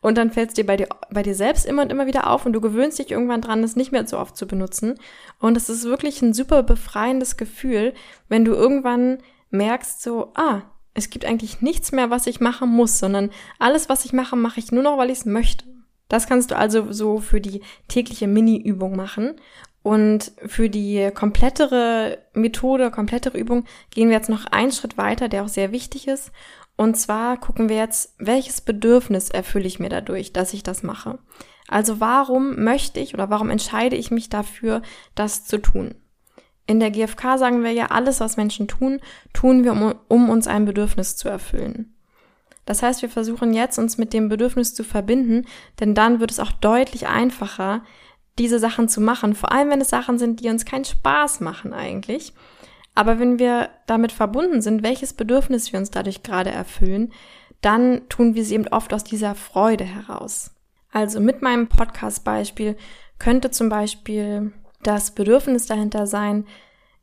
Und 0.00 0.18
dann 0.18 0.32
fällt 0.32 0.48
es 0.48 0.54
dir 0.54 0.66
bei, 0.66 0.76
dir 0.76 0.88
bei 1.10 1.22
dir 1.22 1.36
selbst 1.36 1.66
immer 1.66 1.82
und 1.82 1.92
immer 1.92 2.06
wieder 2.06 2.28
auf 2.28 2.46
und 2.46 2.52
du 2.52 2.60
gewöhnst 2.60 2.98
dich 2.98 3.12
irgendwann 3.12 3.40
dran, 3.40 3.62
es 3.62 3.76
nicht 3.76 3.92
mehr 3.92 4.06
so 4.08 4.18
oft 4.18 4.36
zu 4.36 4.48
benutzen. 4.48 4.98
Und 5.38 5.56
es 5.56 5.68
ist 5.68 5.84
wirklich 5.84 6.20
ein 6.22 6.34
super 6.34 6.64
befreiendes 6.64 7.36
Gefühl, 7.36 7.94
wenn 8.28 8.44
du 8.44 8.52
irgendwann 8.52 9.18
merkst 9.50 10.02
so, 10.02 10.32
ah, 10.34 10.62
es 10.94 11.10
gibt 11.10 11.24
eigentlich 11.24 11.60
nichts 11.60 11.92
mehr, 11.92 12.10
was 12.10 12.26
ich 12.26 12.40
machen 12.40 12.68
muss, 12.68 12.98
sondern 12.98 13.30
alles, 13.60 13.88
was 13.88 14.04
ich 14.04 14.12
mache, 14.12 14.34
mache 14.34 14.58
ich 14.58 14.72
nur 14.72 14.82
noch, 14.82 14.98
weil 14.98 15.10
ich 15.10 15.18
es 15.18 15.24
möchte. 15.26 15.64
Das 16.08 16.26
kannst 16.26 16.50
du 16.50 16.56
also 16.56 16.90
so 16.90 17.18
für 17.18 17.40
die 17.40 17.60
tägliche 17.86 18.26
Mini-Übung 18.26 18.96
machen. 18.96 19.36
Und 19.82 20.32
für 20.46 20.68
die 20.68 21.10
komplettere 21.14 22.18
Methode, 22.34 22.90
komplettere 22.90 23.38
Übung 23.38 23.64
gehen 23.90 24.08
wir 24.08 24.16
jetzt 24.16 24.28
noch 24.28 24.46
einen 24.46 24.72
Schritt 24.72 24.98
weiter, 24.98 25.28
der 25.28 25.44
auch 25.44 25.48
sehr 25.48 25.72
wichtig 25.72 26.08
ist. 26.08 26.32
Und 26.76 26.96
zwar 26.96 27.38
gucken 27.38 27.68
wir 27.68 27.76
jetzt, 27.76 28.14
welches 28.18 28.60
Bedürfnis 28.60 29.30
erfülle 29.30 29.66
ich 29.66 29.80
mir 29.80 29.88
dadurch, 29.88 30.32
dass 30.32 30.52
ich 30.52 30.62
das 30.62 30.82
mache. 30.82 31.18
Also 31.68 32.00
warum 32.00 32.62
möchte 32.62 33.00
ich 33.00 33.14
oder 33.14 33.30
warum 33.30 33.50
entscheide 33.50 33.96
ich 33.96 34.10
mich 34.10 34.28
dafür, 34.28 34.82
das 35.14 35.44
zu 35.44 35.58
tun? 35.58 35.94
In 36.66 36.80
der 36.80 36.90
GfK 36.90 37.38
sagen 37.38 37.64
wir 37.64 37.72
ja, 37.72 37.86
alles, 37.86 38.20
was 38.20 38.36
Menschen 38.36 38.68
tun, 38.68 39.00
tun 39.32 39.64
wir, 39.64 39.72
um, 39.72 39.94
um 40.08 40.28
uns 40.28 40.46
ein 40.46 40.66
Bedürfnis 40.66 41.16
zu 41.16 41.28
erfüllen. 41.28 41.94
Das 42.64 42.82
heißt, 42.82 43.00
wir 43.00 43.08
versuchen 43.08 43.54
jetzt, 43.54 43.78
uns 43.78 43.96
mit 43.96 44.12
dem 44.12 44.28
Bedürfnis 44.28 44.74
zu 44.74 44.84
verbinden, 44.84 45.46
denn 45.80 45.94
dann 45.94 46.20
wird 46.20 46.30
es 46.30 46.38
auch 46.38 46.52
deutlich 46.52 47.08
einfacher, 47.08 47.82
diese 48.38 48.58
Sachen 48.58 48.88
zu 48.88 49.00
machen. 49.00 49.34
Vor 49.34 49.52
allem, 49.52 49.70
wenn 49.70 49.80
es 49.80 49.90
Sachen 49.90 50.18
sind, 50.18 50.40
die 50.40 50.48
uns 50.48 50.64
keinen 50.64 50.84
Spaß 50.84 51.40
machen 51.40 51.72
eigentlich. 51.72 52.32
Aber 52.94 53.18
wenn 53.18 53.38
wir 53.38 53.70
damit 53.86 54.12
verbunden 54.12 54.60
sind, 54.60 54.82
welches 54.82 55.12
Bedürfnis 55.12 55.72
wir 55.72 55.78
uns 55.78 55.90
dadurch 55.90 56.22
gerade 56.22 56.50
erfüllen, 56.50 57.12
dann 57.60 58.08
tun 58.08 58.34
wir 58.34 58.44
sie 58.44 58.54
eben 58.54 58.68
oft 58.68 58.92
aus 58.94 59.04
dieser 59.04 59.34
Freude 59.34 59.84
heraus. 59.84 60.52
Also 60.92 61.20
mit 61.20 61.42
meinem 61.42 61.68
Podcast-Beispiel 61.68 62.76
könnte 63.18 63.50
zum 63.50 63.68
Beispiel 63.68 64.52
das 64.82 65.12
Bedürfnis 65.12 65.66
dahinter 65.66 66.06
sein, 66.06 66.46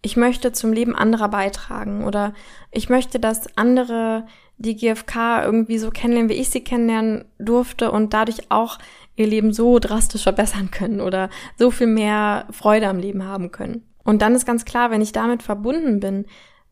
ich 0.01 0.17
möchte 0.17 0.51
zum 0.51 0.71
Leben 0.71 0.95
anderer 0.95 1.29
beitragen 1.29 2.03
oder 2.03 2.33
ich 2.71 2.89
möchte, 2.89 3.19
dass 3.19 3.57
andere 3.57 4.27
die 4.57 4.75
GfK 4.75 5.43
irgendwie 5.43 5.79
so 5.79 5.89
kennenlernen, 5.89 6.29
wie 6.29 6.39
ich 6.39 6.49
sie 6.49 6.63
kennenlernen 6.63 7.25
durfte 7.39 7.91
und 7.91 8.13
dadurch 8.13 8.51
auch 8.51 8.77
ihr 9.15 9.27
Leben 9.27 9.53
so 9.53 9.79
drastisch 9.79 10.23
verbessern 10.23 10.71
können 10.71 11.01
oder 11.01 11.29
so 11.57 11.71
viel 11.71 11.87
mehr 11.87 12.47
Freude 12.51 12.87
am 12.87 12.99
Leben 12.99 13.23
haben 13.23 13.51
können. 13.51 13.83
Und 14.03 14.21
dann 14.21 14.35
ist 14.35 14.45
ganz 14.45 14.65
klar, 14.65 14.91
wenn 14.91 15.01
ich 15.01 15.11
damit 15.11 15.43
verbunden 15.43 15.99
bin, 15.99 16.25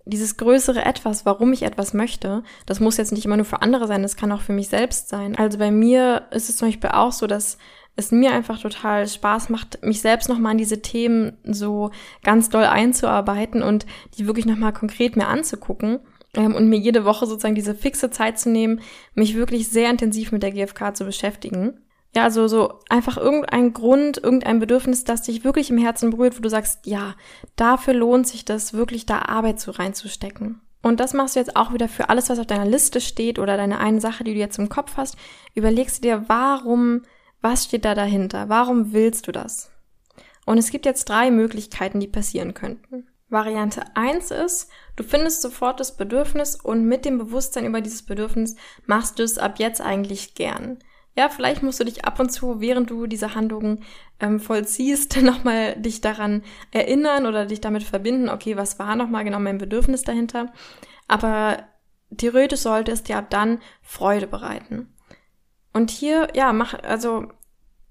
dieses 0.06 0.38
größere 0.38 0.84
Etwas, 0.84 1.26
warum 1.26 1.54
ich 1.54 1.64
etwas 1.64 1.94
möchte, 1.94 2.44
das 2.66 2.80
muss 2.80 2.98
jetzt 2.98 3.14
nicht 3.14 3.26
immer 3.26 3.38
nur 3.38 3.46
für 3.46 3.62
andere 3.62 3.88
sein, 3.88 4.04
das 4.04 4.18
kann 4.18 4.32
auch 4.32 4.42
für 4.42 4.52
mich 4.52 4.68
selbst 4.68 5.10
sein. 5.10 5.38
Also 5.38 5.58
bei 5.58 5.72
mir 5.72 6.28
ist 6.32 6.50
es 6.50 6.58
zum 6.58 6.68
Beispiel 6.68 6.90
auch 6.90 7.14
so, 7.14 7.26
dass 7.26 7.58
es 7.96 8.12
mir 8.12 8.32
einfach 8.32 8.60
total 8.60 9.08
Spaß 9.08 9.50
macht, 9.50 9.84
mich 9.84 10.02
selbst 10.02 10.28
nochmal 10.28 10.52
an 10.52 10.58
diese 10.58 10.82
Themen 10.82 11.38
so 11.44 11.92
ganz 12.24 12.50
doll 12.50 12.66
einzuarbeiten 12.66 13.62
und 13.62 13.86
die 14.18 14.28
wirklich 14.28 14.46
nochmal 14.46 14.74
konkret 14.74 15.16
mir 15.16 15.28
anzugucken 15.28 16.00
ähm, 16.36 16.56
und 16.56 16.70
mir 16.70 16.80
jede 16.80 17.06
Woche 17.06 17.28
sozusagen 17.28 17.56
diese 17.56 17.76
fixe 17.76 18.10
Zeit 18.10 18.40
zu 18.40 18.50
nehmen, 18.50 18.82
mich 19.14 19.36
wirklich 19.36 19.70
sehr 19.70 19.90
intensiv 19.90 20.32
mit 20.32 20.44
der 20.44 20.52
GfK 20.52 20.96
zu 20.96 21.06
beschäftigen. 21.06 21.80
Ja, 22.15 22.24
also 22.24 22.48
so 22.48 22.79
einfach 22.89 23.17
irgendein 23.17 23.74
Grund, 23.74 24.17
irgendein 24.17 24.60
Bedürfnis, 24.60 25.03
das 25.03 25.24
dich 25.24 25.43
wirklich 25.43 25.72
im 25.72 25.79
Herzen 25.79 26.12
berührt, 26.12 26.38
wo 26.38 26.41
du 26.41 26.50
sagst, 26.50 26.86
ja, 26.86 27.15
dafür 27.55 27.96
lohnt 27.96 28.27
sich 28.27 28.46
das, 28.46 28.74
wirklich 28.74 29.05
da 29.05 29.24
Arbeit 29.24 29.60
so 29.60 29.72
reinzustecken. 29.72 30.62
Und 30.84 31.00
das 31.00 31.13
machst 31.13 31.36
du 31.36 31.39
jetzt 31.39 31.55
auch 31.55 31.74
wieder 31.74 31.88
für 31.88 32.10
alles, 32.10 32.29
was 32.29 32.39
auf 32.39 32.46
deiner 32.46 32.65
Liste 32.65 33.01
steht 33.01 33.39
oder 33.39 33.58
deine 33.58 33.79
eine 33.79 34.01
Sache, 34.01 34.24
die 34.24 34.34
du 34.34 34.39
jetzt 34.39 34.60
im 34.60 34.70
Kopf 34.70 34.98
hast. 34.98 35.17
Überlegst 35.55 35.98
du 35.98 36.01
dir, 36.01 36.25
warum, 36.27 37.01
was 37.41 37.65
steht 37.65 37.86
da 37.86 37.96
dahinter? 37.96 38.50
Warum 38.50 38.93
willst 38.93 39.27
du 39.27 39.32
das? 39.32 39.72
Und 40.46 40.58
es 40.58 40.70
gibt 40.70 40.86
jetzt 40.86 41.08
drei 41.10 41.32
Möglichkeiten, 41.32 42.00
die 42.00 42.08
passieren 42.08 42.53
könnten. 42.53 43.08
Variante 43.29 43.84
eins 43.96 44.29
ist, 44.29 44.70
du 44.96 45.03
findest 45.03 45.41
sofort 45.41 45.79
das 45.79 45.96
Bedürfnis 45.96 46.55
und 46.55 46.86
mit 46.86 47.05
dem 47.05 47.17
Bewusstsein 47.17 47.65
über 47.65 47.82
dieses 47.82 48.03
Bedürfnis 48.03 48.55
machst 48.86 49.17
du 49.17 49.24
es 49.24 49.38
ab 49.38 49.60
jetzt 49.60 49.82
eigentlich 49.82 50.36
gern. 50.36 50.79
Ja, 51.15 51.29
vielleicht 51.29 51.62
musst 51.62 51.79
du 51.79 51.84
dich 51.84 52.05
ab 52.05 52.20
und 52.20 52.32
zu, 52.32 52.60
während 52.60 52.89
du 52.89 53.05
diese 53.05 53.36
Handlungen 53.36 53.84
ähm, 54.20 54.39
vollziehst, 54.39 55.17
nochmal 55.22 55.75
dich 55.75 56.01
daran 56.01 56.43
erinnern 56.72 57.25
oder 57.27 57.46
dich 57.46 57.62
damit 57.62 57.84
verbinden, 57.84 58.29
okay, 58.29 58.58
was 58.58 58.79
war 58.79 58.96
nochmal 58.96 59.24
genau 59.24 59.39
mein 59.39 59.60
Bedürfnis 59.60 60.03
dahinter? 60.03 60.51
Aber 61.08 61.63
theoretisch 62.15 62.62
sollte 62.62 62.91
es 62.91 63.03
dir 63.03 63.17
ab 63.17 63.29
dann 63.29 63.60
Freude 63.82 64.27
bereiten. 64.27 64.93
Und 65.72 65.91
hier, 65.91 66.29
ja, 66.34 66.53
mach, 66.53 66.74
also 66.84 67.27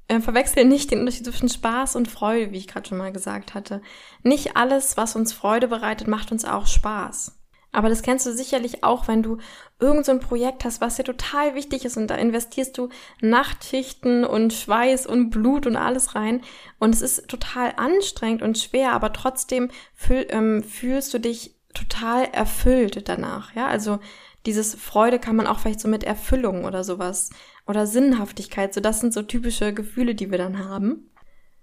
äh, 0.09 0.21
verwechsel 0.21 0.65
nicht 0.65 0.91
den 0.91 1.01
Unterschied 1.01 1.27
zwischen 1.27 1.49
Spaß 1.49 1.97
und 1.97 2.09
Freude, 2.09 2.53
wie 2.53 2.59
ich 2.59 2.69
gerade 2.69 2.89
schon 2.89 2.99
mal 2.99 3.13
gesagt 3.13 3.55
hatte. 3.55 3.83
Nicht 4.23 4.57
alles, 4.57 4.97
was 4.97 5.17
uns 5.17 5.33
Freude 5.33 5.69
bereitet, 5.69 6.09
macht 6.09 6.33
uns 6.33 6.45
auch 6.45 6.67
Spaß. 6.67 7.42
Aber 7.73 7.89
das 7.89 8.03
kennst 8.03 8.27
du 8.27 8.33
sicherlich 8.33 8.85
auch, 8.85 9.09
wenn 9.09 9.23
du 9.23 9.39
irgend 9.81 10.05
so 10.05 10.13
ein 10.13 10.21
Projekt 10.21 10.65
hast, 10.65 10.83
was 10.83 10.97
dir 10.97 11.05
total 11.05 11.55
wichtig 11.55 11.87
ist 11.87 11.97
und 11.97 12.09
da 12.09 12.15
investierst 12.17 12.77
du 12.77 12.91
Nachtschichten 13.21 14.25
und 14.25 14.53
Schweiß 14.53 15.07
und 15.07 15.31
Blut 15.31 15.67
und 15.67 15.77
alles 15.77 16.15
rein 16.15 16.43
und 16.79 16.95
es 16.95 17.01
ist 17.01 17.29
total 17.29 17.73
anstrengend 17.77 18.43
und 18.43 18.59
schwer, 18.59 18.93
aber 18.93 19.13
trotzdem 19.13 19.71
fühl, 19.95 20.27
ähm, 20.29 20.63
fühlst 20.63 21.15
du 21.15 21.19
dich 21.19 21.57
total 21.73 22.25
erfüllt 22.27 23.09
danach, 23.09 23.55
ja? 23.55 23.67
Also 23.67 23.99
dieses 24.45 24.75
Freude 24.75 25.19
kann 25.19 25.37
man 25.37 25.47
auch 25.47 25.61
vielleicht 25.61 25.81
so 25.81 25.89
mit 25.89 26.05
Erfüllung 26.05 26.65
oder 26.65 26.85
sowas 26.85 27.31
oder 27.67 27.87
Sinnhaftigkeit, 27.87 28.75
so 28.75 28.81
das 28.81 29.01
sind 29.01 29.15
so 29.15 29.23
typische 29.23 29.73
Gefühle, 29.73 30.15
die 30.15 30.31
wir 30.31 30.39
dann 30.39 30.69
haben. 30.69 31.09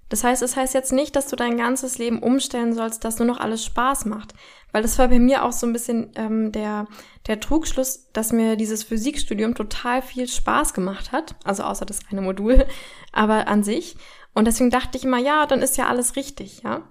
Das 0.09 0.23
heißt, 0.23 0.41
es 0.41 0.55
heißt 0.55 0.73
jetzt 0.73 0.91
nicht, 0.91 1.15
dass 1.15 1.27
du 1.27 1.35
dein 1.35 1.57
ganzes 1.57 1.99
Leben 1.99 2.19
umstellen 2.19 2.73
sollst, 2.73 3.05
dass 3.05 3.19
nur 3.19 3.27
noch 3.27 3.39
alles 3.39 3.63
Spaß 3.63 4.05
macht. 4.05 4.33
Weil 4.71 4.81
das 4.81 4.97
war 4.99 5.07
bei 5.07 5.19
mir 5.19 5.43
auch 5.43 5.51
so 5.51 5.67
ein 5.67 5.73
bisschen 5.73 6.11
ähm, 6.15 6.51
der, 6.51 6.87
der 7.27 7.39
Trugschluss, 7.39 8.11
dass 8.11 8.33
mir 8.33 8.55
dieses 8.55 8.83
Physikstudium 8.83 9.55
total 9.55 10.01
viel 10.01 10.27
Spaß 10.27 10.73
gemacht 10.73 11.11
hat. 11.11 11.35
Also 11.43 11.63
außer 11.63 11.85
das 11.85 11.99
eine 12.09 12.21
Modul, 12.21 12.65
aber 13.13 13.47
an 13.47 13.63
sich. 13.63 13.97
Und 14.33 14.45
deswegen 14.45 14.71
dachte 14.71 14.97
ich 14.97 15.05
immer, 15.05 15.19
ja, 15.19 15.45
dann 15.45 15.61
ist 15.61 15.77
ja 15.77 15.87
alles 15.87 16.15
richtig, 16.15 16.61
ja. 16.63 16.87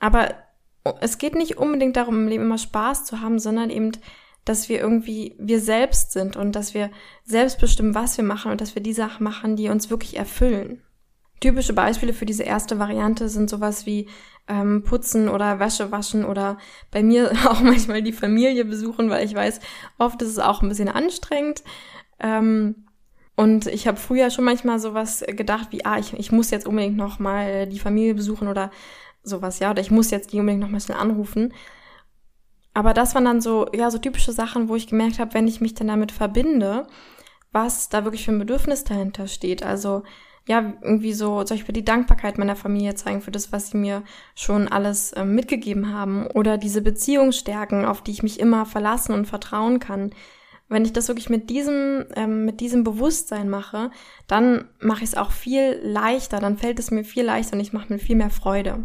Aber 0.00 0.34
es 1.00 1.18
geht 1.18 1.34
nicht 1.34 1.58
unbedingt 1.58 1.96
darum, 1.96 2.14
im 2.14 2.28
Leben 2.28 2.44
immer 2.44 2.58
Spaß 2.58 3.04
zu 3.04 3.20
haben, 3.20 3.38
sondern 3.38 3.70
eben, 3.70 3.92
dass 4.44 4.68
wir 4.68 4.80
irgendwie 4.80 5.36
wir 5.38 5.60
selbst 5.60 6.12
sind 6.12 6.36
und 6.36 6.52
dass 6.52 6.74
wir 6.74 6.90
selbst 7.24 7.60
bestimmen, 7.60 7.94
was 7.94 8.16
wir 8.16 8.24
machen 8.24 8.50
und 8.50 8.60
dass 8.60 8.74
wir 8.74 8.82
die 8.82 8.94
Sachen 8.94 9.22
machen, 9.22 9.56
die 9.56 9.68
uns 9.68 9.90
wirklich 9.90 10.16
erfüllen. 10.16 10.82
Typische 11.40 11.72
Beispiele 11.72 12.12
für 12.12 12.26
diese 12.26 12.42
erste 12.42 12.78
Variante 12.78 13.28
sind 13.28 13.48
sowas 13.48 13.86
wie 13.86 14.08
ähm, 14.46 14.82
Putzen 14.82 15.28
oder 15.28 15.58
Wäsche 15.58 15.90
waschen 15.90 16.24
oder 16.24 16.58
bei 16.90 17.02
mir 17.02 17.32
auch 17.46 17.60
manchmal 17.60 18.02
die 18.02 18.12
Familie 18.12 18.64
besuchen, 18.64 19.10
weil 19.10 19.24
ich 19.24 19.34
weiß, 19.34 19.60
oft 19.98 20.20
ist 20.22 20.28
es 20.28 20.38
auch 20.38 20.62
ein 20.62 20.68
bisschen 20.68 20.88
anstrengend. 20.88 21.62
Ähm, 22.18 22.86
und 23.36 23.66
ich 23.68 23.88
habe 23.88 23.96
früher 23.96 24.28
schon 24.28 24.44
manchmal 24.44 24.78
sowas 24.78 25.24
gedacht 25.26 25.68
wie, 25.70 25.84
ah, 25.86 25.98
ich, 25.98 26.12
ich 26.12 26.30
muss 26.30 26.50
jetzt 26.50 26.66
unbedingt 26.66 26.98
noch 26.98 27.18
mal 27.18 27.66
die 27.66 27.78
Familie 27.78 28.14
besuchen 28.14 28.48
oder 28.48 28.70
sowas, 29.22 29.60
ja, 29.60 29.70
oder 29.70 29.80
ich 29.80 29.90
muss 29.90 30.10
jetzt 30.10 30.32
die 30.32 30.40
unbedingt 30.40 30.60
noch 30.60 30.68
mal 30.68 30.80
schnell 30.80 30.98
anrufen. 30.98 31.54
Aber 32.74 32.92
das 32.92 33.14
waren 33.14 33.24
dann 33.24 33.40
so, 33.40 33.66
ja, 33.72 33.90
so 33.90 33.98
typische 33.98 34.32
Sachen, 34.32 34.68
wo 34.68 34.76
ich 34.76 34.88
gemerkt 34.88 35.18
habe, 35.18 35.34
wenn 35.34 35.48
ich 35.48 35.60
mich 35.60 35.74
dann 35.74 35.88
damit 35.88 36.12
verbinde, 36.12 36.86
was 37.52 37.88
da 37.88 38.04
wirklich 38.04 38.24
für 38.24 38.32
ein 38.32 38.38
Bedürfnis 38.38 38.84
dahinter 38.84 39.26
steht. 39.26 39.62
Also 39.62 40.02
ja, 40.50 40.72
irgendwie 40.82 41.12
so 41.12 41.44
zum 41.44 41.56
Beispiel 41.56 41.72
die 41.74 41.84
Dankbarkeit 41.84 42.36
meiner 42.36 42.56
Familie 42.56 42.96
zeigen 42.96 43.20
für 43.20 43.30
das, 43.30 43.52
was 43.52 43.70
sie 43.70 43.76
mir 43.76 44.02
schon 44.34 44.66
alles 44.66 45.12
äh, 45.12 45.24
mitgegeben 45.24 45.94
haben 45.94 46.26
oder 46.26 46.58
diese 46.58 46.82
Beziehung 46.82 47.30
stärken, 47.30 47.84
auf 47.84 48.02
die 48.02 48.10
ich 48.10 48.24
mich 48.24 48.40
immer 48.40 48.66
verlassen 48.66 49.14
und 49.14 49.26
vertrauen 49.26 49.78
kann. 49.78 50.10
Wenn 50.68 50.84
ich 50.84 50.92
das 50.92 51.06
wirklich 51.06 51.30
mit 51.30 51.50
diesem, 51.50 52.04
ähm, 52.16 52.44
mit 52.46 52.58
diesem 52.58 52.82
Bewusstsein 52.82 53.48
mache, 53.48 53.92
dann 54.26 54.64
mache 54.80 55.04
ich 55.04 55.10
es 55.10 55.16
auch 55.16 55.30
viel 55.30 55.78
leichter, 55.84 56.40
dann 56.40 56.58
fällt 56.58 56.80
es 56.80 56.90
mir 56.90 57.04
viel 57.04 57.22
leichter 57.22 57.52
und 57.52 57.60
ich 57.60 57.72
mache 57.72 57.92
mir 57.92 58.00
viel 58.00 58.16
mehr 58.16 58.30
Freude. 58.30 58.80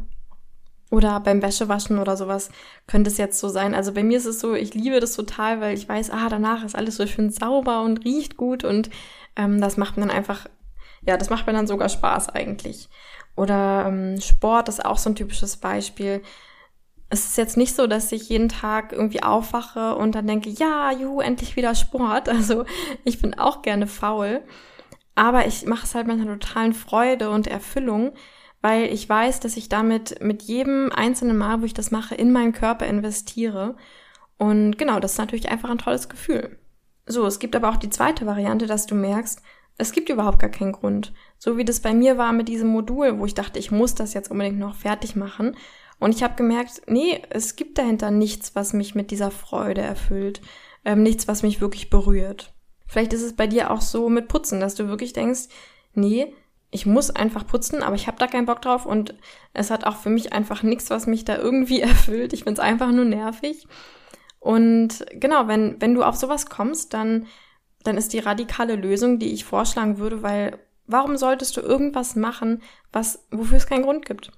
Oder 0.91 1.19
beim 1.19 1.41
Wäschewaschen 1.41 1.97
oder 1.97 2.15
sowas 2.15 2.51
könnte 2.85 3.09
es 3.09 3.17
jetzt 3.17 3.39
so 3.39 3.49
sein. 3.49 3.73
Also 3.73 3.91
bei 3.91 4.03
mir 4.03 4.19
ist 4.19 4.27
es 4.27 4.39
so, 4.39 4.53
ich 4.53 4.75
liebe 4.75 4.99
das 4.99 5.15
total, 5.15 5.61
weil 5.61 5.75
ich 5.75 5.89
weiß, 5.89 6.11
ah, 6.11 6.29
danach 6.29 6.63
ist 6.63 6.75
alles 6.75 6.97
so 6.97 7.07
schön 7.07 7.31
sauber 7.31 7.81
und 7.81 8.05
riecht 8.05 8.37
gut 8.37 8.63
und 8.63 8.91
ähm, 9.35 9.59
das 9.59 9.77
macht 9.77 9.97
mir 9.97 10.05
dann 10.05 10.15
einfach 10.15 10.45
ja, 11.05 11.17
das 11.17 11.29
macht 11.29 11.47
mir 11.47 11.53
dann 11.53 11.67
sogar 11.67 11.89
Spaß 11.89 12.29
eigentlich. 12.29 12.89
Oder 13.35 13.85
ähm, 13.87 14.19
Sport 14.21 14.69
ist 14.69 14.83
auch 14.83 14.97
so 14.97 15.09
ein 15.09 15.15
typisches 15.15 15.57
Beispiel. 15.57 16.21
Es 17.09 17.25
ist 17.25 17.37
jetzt 17.37 17.57
nicht 17.57 17.75
so, 17.75 17.85
dass 17.87 18.11
ich 18.11 18.29
jeden 18.29 18.49
Tag 18.49 18.91
irgendwie 18.91 19.23
aufwache 19.23 19.95
und 19.95 20.15
dann 20.15 20.27
denke, 20.27 20.49
ja, 20.49 20.91
juhu, 20.91 21.21
endlich 21.21 21.55
wieder 21.55 21.75
Sport. 21.75 22.29
Also 22.29 22.65
ich 23.03 23.21
bin 23.21 23.37
auch 23.37 23.61
gerne 23.61 23.87
faul. 23.87 24.41
Aber 25.15 25.47
ich 25.47 25.65
mache 25.65 25.85
es 25.85 25.95
halt 25.95 26.07
mit 26.07 26.19
einer 26.19 26.39
totalen 26.39 26.73
Freude 26.73 27.29
und 27.29 27.47
Erfüllung, 27.47 28.13
weil 28.61 28.91
ich 28.91 29.07
weiß, 29.07 29.39
dass 29.39 29.55
ich 29.55 29.69
damit 29.69 30.21
mit 30.21 30.43
jedem 30.43 30.91
einzelnen 30.91 31.37
Mal, 31.37 31.61
wo 31.61 31.65
ich 31.65 31.73
das 31.73 31.91
mache, 31.91 32.15
in 32.15 32.33
meinen 32.33 32.51
Körper 32.51 32.85
investiere. 32.85 33.75
Und 34.37 34.77
genau, 34.77 34.99
das 34.99 35.13
ist 35.13 35.17
natürlich 35.17 35.49
einfach 35.49 35.69
ein 35.69 35.77
tolles 35.77 36.09
Gefühl. 36.09 36.59
So, 37.05 37.25
es 37.25 37.39
gibt 37.39 37.55
aber 37.55 37.69
auch 37.69 37.77
die 37.77 37.89
zweite 37.89 38.25
Variante, 38.25 38.65
dass 38.65 38.87
du 38.87 38.95
merkst, 38.95 39.41
es 39.77 39.91
gibt 39.91 40.09
überhaupt 40.09 40.39
gar 40.39 40.49
keinen 40.49 40.71
Grund. 40.71 41.13
So 41.37 41.57
wie 41.57 41.65
das 41.65 41.81
bei 41.81 41.93
mir 41.93 42.17
war 42.17 42.33
mit 42.33 42.47
diesem 42.47 42.69
Modul, 42.69 43.19
wo 43.19 43.25
ich 43.25 43.33
dachte, 43.33 43.59
ich 43.59 43.71
muss 43.71 43.95
das 43.95 44.13
jetzt 44.13 44.31
unbedingt 44.31 44.59
noch 44.59 44.75
fertig 44.75 45.15
machen. 45.15 45.55
Und 45.99 46.15
ich 46.15 46.23
habe 46.23 46.35
gemerkt, 46.35 46.83
nee, 46.87 47.21
es 47.29 47.55
gibt 47.55 47.77
dahinter 47.77 48.11
nichts, 48.11 48.55
was 48.55 48.73
mich 48.73 48.95
mit 48.95 49.11
dieser 49.11 49.31
Freude 49.31 49.81
erfüllt. 49.81 50.41
Ähm, 50.83 51.03
nichts, 51.03 51.27
was 51.27 51.43
mich 51.43 51.61
wirklich 51.61 51.89
berührt. 51.89 52.53
Vielleicht 52.87 53.13
ist 53.13 53.23
es 53.23 53.35
bei 53.35 53.47
dir 53.47 53.71
auch 53.71 53.81
so 53.81 54.09
mit 54.09 54.27
Putzen, 54.27 54.59
dass 54.59 54.75
du 54.75 54.87
wirklich 54.87 55.13
denkst, 55.13 55.47
nee, 55.93 56.33
ich 56.71 56.85
muss 56.85 57.09
einfach 57.09 57.47
putzen, 57.47 57.81
aber 57.81 57.95
ich 57.95 58.07
habe 58.07 58.17
da 58.17 58.27
keinen 58.27 58.45
Bock 58.45 58.61
drauf 58.61 58.85
und 58.85 59.15
es 59.53 59.71
hat 59.71 59.85
auch 59.85 59.95
für 59.95 60.09
mich 60.09 60.33
einfach 60.33 60.61
nichts, 60.61 60.89
was 60.89 61.07
mich 61.07 61.25
da 61.25 61.37
irgendwie 61.37 61.81
erfüllt. 61.81 62.33
Ich 62.33 62.43
find's 62.43 62.59
einfach 62.59 62.91
nur 62.91 63.05
nervig. 63.05 63.67
Und 64.39 65.05
genau, 65.11 65.47
wenn, 65.47 65.81
wenn 65.81 65.95
du 65.95 66.03
auf 66.03 66.15
sowas 66.15 66.47
kommst, 66.47 66.93
dann 66.93 67.25
dann 67.85 67.97
ist 67.97 68.13
die 68.13 68.19
radikale 68.19 68.75
Lösung, 68.75 69.19
die 69.19 69.33
ich 69.33 69.45
vorschlagen 69.45 69.97
würde, 69.97 70.23
weil 70.23 70.59
warum 70.87 71.17
solltest 71.17 71.57
du 71.57 71.61
irgendwas 71.61 72.15
machen, 72.15 72.61
was, 72.91 73.25
wofür 73.31 73.57
es 73.57 73.67
keinen 73.67 73.83
Grund 73.83 74.05
gibt? 74.05 74.31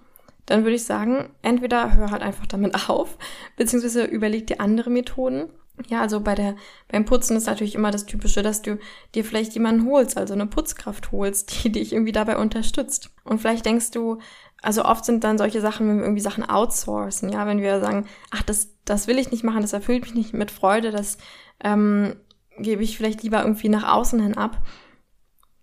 Dann 0.45 0.63
würde 0.63 0.75
ich 0.75 0.85
sagen, 0.85 1.29
entweder 1.41 1.95
hör 1.95 2.11
halt 2.11 2.21
einfach 2.21 2.45
damit 2.45 2.75
auf, 2.89 3.17
beziehungsweise 3.55 4.03
überleg 4.05 4.47
dir 4.47 4.61
andere 4.61 4.89
Methoden. 4.89 5.49
Ja, 5.89 6.01
also 6.01 6.21
bei 6.21 6.33
der, 6.33 6.55
beim 6.87 7.05
Putzen 7.05 7.37
ist 7.37 7.45
natürlich 7.45 7.75
immer 7.75 7.91
das 7.91 8.07
Typische, 8.07 8.41
dass 8.41 8.63
du 8.63 8.79
dir 9.13 9.23
vielleicht 9.23 9.53
jemanden 9.53 9.87
holst, 9.87 10.17
also 10.17 10.33
eine 10.33 10.47
Putzkraft 10.47 11.11
holst, 11.11 11.63
die 11.63 11.71
dich 11.71 11.93
irgendwie 11.93 12.11
dabei 12.11 12.37
unterstützt. 12.37 13.11
Und 13.23 13.39
vielleicht 13.39 13.65
denkst 13.65 13.91
du, 13.91 14.17
also 14.61 14.85
oft 14.85 15.05
sind 15.05 15.23
dann 15.23 15.37
solche 15.37 15.61
Sachen, 15.61 15.87
wenn 15.87 15.97
wir 15.97 16.05
irgendwie 16.05 16.21
Sachen 16.21 16.49
outsourcen, 16.49 17.29
ja, 17.29 17.45
wenn 17.45 17.61
wir 17.61 17.79
sagen, 17.79 18.07
ach, 18.31 18.41
das, 18.41 18.73
das 18.85 19.05
will 19.07 19.19
ich 19.19 19.29
nicht 19.29 19.43
machen, 19.43 19.61
das 19.61 19.73
erfüllt 19.73 20.01
mich 20.01 20.15
nicht 20.15 20.33
mit 20.33 20.49
Freude, 20.49 20.89
das 20.89 21.19
ähm, 21.63 22.15
gebe 22.57 22.83
ich 22.83 22.97
vielleicht 22.97 23.23
lieber 23.23 23.41
irgendwie 23.41 23.69
nach 23.69 23.91
außen 23.91 24.21
hin 24.21 24.37
ab, 24.37 24.61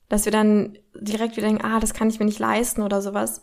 dass 0.08 0.24
wir 0.24 0.32
dann 0.32 0.78
direkt 0.94 1.36
wieder 1.36 1.48
denken, 1.48 1.64
ah, 1.64 1.80
das 1.80 1.94
kann 1.94 2.08
ich 2.08 2.18
mir 2.18 2.26
nicht 2.26 2.38
leisten 2.38 2.82
oder 2.82 3.02
sowas. 3.02 3.40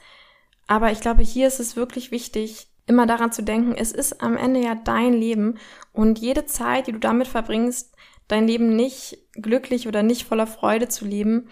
Aber 0.68 0.92
ich 0.92 1.02
glaube, 1.02 1.24
hier 1.24 1.48
ist 1.48 1.60
es 1.60 1.76
wirklich 1.76 2.12
wichtig, 2.12 2.68
immer 2.88 3.06
daran 3.06 3.32
zu 3.32 3.44
denken, 3.44 3.74
es 3.76 3.92
ist 3.92 4.22
am 4.22 4.38
Ende 4.38 4.62
ja 4.62 4.76
dein 4.76 5.14
Leben 5.14 5.58
und 5.94 6.20
jede 6.20 6.46
Zeit, 6.46 6.88
die 6.88 6.92
du 6.92 7.00
damit 7.00 7.28
verbringst, 7.28 7.96
dein 8.28 8.48
Leben 8.48 8.76
nicht 8.76 9.18
glücklich 9.34 9.88
oder 9.88 10.04
nicht 10.04 10.26
voller 10.26 10.48
Freude 10.48 10.88
zu 10.88 11.06
leben, 11.06 11.50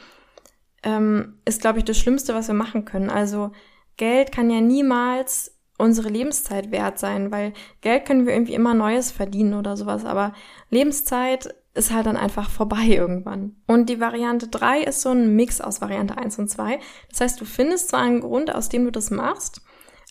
ähm, 0.83 1.39
ist, 1.45 1.61
glaube 1.61 1.79
ich, 1.79 1.85
das 1.85 1.97
Schlimmste, 1.97 2.33
was 2.33 2.47
wir 2.47 2.55
machen 2.55 2.85
können. 2.85 3.09
Also 3.09 3.51
Geld 3.97 4.31
kann 4.31 4.49
ja 4.49 4.61
niemals 4.61 5.59
unsere 5.77 6.09
Lebenszeit 6.09 6.71
wert 6.71 6.99
sein, 6.99 7.31
weil 7.31 7.53
Geld 7.81 8.05
können 8.05 8.25
wir 8.25 8.33
irgendwie 8.33 8.53
immer 8.53 8.73
Neues 8.73 9.11
verdienen 9.11 9.53
oder 9.53 9.77
sowas, 9.77 10.05
aber 10.05 10.33
Lebenszeit 10.69 11.55
ist 11.73 11.91
halt 11.91 12.05
dann 12.05 12.17
einfach 12.17 12.49
vorbei 12.49 12.85
irgendwann. 12.87 13.55
Und 13.67 13.89
die 13.89 13.99
Variante 13.99 14.47
3 14.47 14.83
ist 14.83 15.01
so 15.01 15.09
ein 15.09 15.35
Mix 15.35 15.61
aus 15.61 15.81
Variante 15.81 16.17
1 16.17 16.39
und 16.39 16.49
2. 16.49 16.79
Das 17.09 17.21
heißt, 17.21 17.41
du 17.41 17.45
findest 17.45 17.89
zwar 17.89 18.01
einen 18.01 18.21
Grund, 18.21 18.53
aus 18.53 18.69
dem 18.69 18.85
du 18.85 18.91
das 18.91 19.11
machst, 19.11 19.61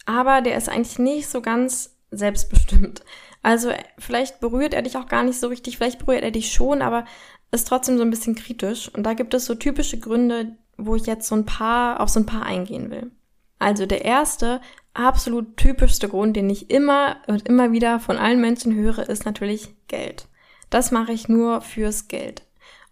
aber 0.06 0.40
der 0.40 0.56
ist 0.56 0.68
eigentlich 0.68 0.98
nicht 0.98 1.28
so 1.28 1.42
ganz 1.42 1.96
selbstbestimmt. 2.10 3.02
Also 3.42 3.70
vielleicht 3.98 4.40
berührt 4.40 4.74
er 4.74 4.82
dich 4.82 4.96
auch 4.96 5.08
gar 5.08 5.22
nicht 5.22 5.38
so 5.38 5.48
richtig, 5.48 5.76
vielleicht 5.76 5.98
berührt 5.98 6.22
er 6.22 6.30
dich 6.30 6.52
schon, 6.52 6.82
aber 6.82 7.04
ist 7.50 7.68
trotzdem 7.68 7.96
so 7.96 8.02
ein 8.02 8.10
bisschen 8.10 8.34
kritisch. 8.34 8.92
Und 8.92 9.04
da 9.04 9.14
gibt 9.14 9.34
es 9.34 9.46
so 9.46 9.54
typische 9.54 9.98
Gründe, 9.98 10.56
wo 10.76 10.94
ich 10.94 11.06
jetzt 11.06 11.28
so 11.28 11.34
ein 11.34 11.44
paar, 11.44 12.00
auf 12.00 12.08
so 12.08 12.20
ein 12.20 12.26
paar 12.26 12.44
eingehen 12.44 12.90
will. 12.90 13.10
Also 13.58 13.86
der 13.86 14.04
erste, 14.04 14.60
absolut 14.94 15.56
typischste 15.56 16.08
Grund, 16.08 16.36
den 16.36 16.48
ich 16.50 16.70
immer 16.70 17.16
und 17.26 17.48
immer 17.48 17.72
wieder 17.72 18.00
von 18.00 18.16
allen 18.16 18.40
Menschen 18.40 18.74
höre, 18.74 19.08
ist 19.08 19.24
natürlich 19.24 19.74
Geld. 19.88 20.27
Das 20.70 20.90
mache 20.90 21.12
ich 21.12 21.28
nur 21.28 21.60
fürs 21.60 22.08
Geld. 22.08 22.42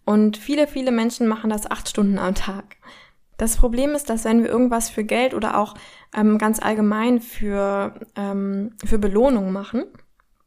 Und 0.05 0.37
viele, 0.37 0.67
viele 0.67 0.93
Menschen 0.93 1.27
machen 1.27 1.51
das 1.51 1.71
acht 1.71 1.89
Stunden 1.89 2.19
am 2.19 2.35
Tag. 2.35 2.77
Das 3.37 3.57
Problem 3.57 3.91
ist, 3.91 4.09
dass 4.09 4.25
wenn 4.25 4.43
wir 4.43 4.49
irgendwas 4.49 4.89
für 4.89 5.05
Geld 5.05 5.35
oder 5.35 5.59
auch 5.59 5.75
ähm, 6.15 6.39
ganz 6.39 6.61
allgemein 6.61 7.21
für, 7.21 7.95
ähm, 8.17 8.75
für 8.85 8.99
Belohnung 8.99 9.53
machen, 9.53 9.85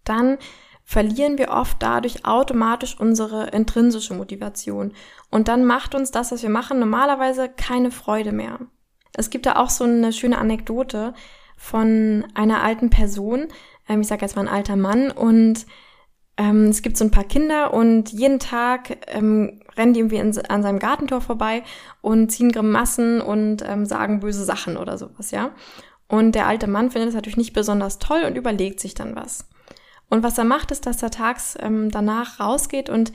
dann 0.04 0.38
verlieren 0.84 1.38
wir 1.38 1.50
oft 1.50 1.78
dadurch 1.84 2.26
automatisch 2.26 3.00
unsere 3.00 3.50
intrinsische 3.50 4.16
Motivation. 4.16 4.94
Und 5.30 5.48
dann 5.48 5.66
macht 5.66 5.94
uns 5.94 6.10
das, 6.10 6.32
was 6.32 6.42
wir 6.42 6.50
machen, 6.50 6.80
normalerweise 6.80 7.48
keine 7.48 7.92
Freude 7.92 8.32
mehr. 8.32 8.60
Es 9.14 9.30
gibt 9.30 9.46
da 9.46 9.58
auch 9.58 9.70
so 9.70 9.84
eine 9.84 10.12
schöne 10.12 10.40
Anekdote 10.40 11.14
von 11.58 12.26
einer 12.34 12.64
alten 12.64 12.90
Person, 12.90 13.50
ähm, 13.88 14.02
ich 14.02 14.08
sage 14.08 14.22
jetzt 14.22 14.36
mal 14.36 14.48
ein 14.48 14.54
alter 14.54 14.78
Mann, 14.78 15.12
und 15.12 15.68
ähm, 16.40 16.68
es 16.68 16.82
gibt 16.82 16.96
so 16.96 17.04
ein 17.04 17.12
paar 17.12 17.26
Kinder 17.26 17.74
und 17.74 18.14
jeden 18.14 18.40
Tag 18.40 18.98
ähm, 19.08 19.60
rennen 19.76 19.94
die 19.94 20.00
irgendwie 20.00 20.16
in, 20.16 20.38
an 20.48 20.64
seinem 20.64 20.80
Gartentor 20.80 21.20
vorbei 21.20 21.64
und 22.02 22.32
ziehen 22.32 22.54
Grimassen 22.54 23.20
und 23.20 23.62
ähm, 23.68 23.86
sagen 23.86 24.22
böse 24.22 24.46
Sachen 24.46 24.78
oder 24.78 24.98
sowas, 24.98 25.32
ja. 25.32 25.52
Und 26.08 26.36
der 26.36 26.48
alte 26.48 26.68
Mann 26.68 26.92
findet 26.92 27.10
das 27.10 27.16
natürlich 27.16 27.38
nicht 27.38 27.52
besonders 27.52 28.00
toll 28.00 28.24
und 28.26 28.38
überlegt 28.38 28.80
sich 28.80 28.94
dann 28.94 29.18
was. 29.18 29.50
Und 30.10 30.24
was 30.24 30.38
er 30.38 30.46
macht, 30.46 30.72
ist, 30.72 30.86
dass 30.86 31.04
er 31.04 31.12
tags 31.12 31.58
ähm, 31.60 31.92
danach 31.92 32.40
rausgeht 32.40 32.90
und 32.90 33.12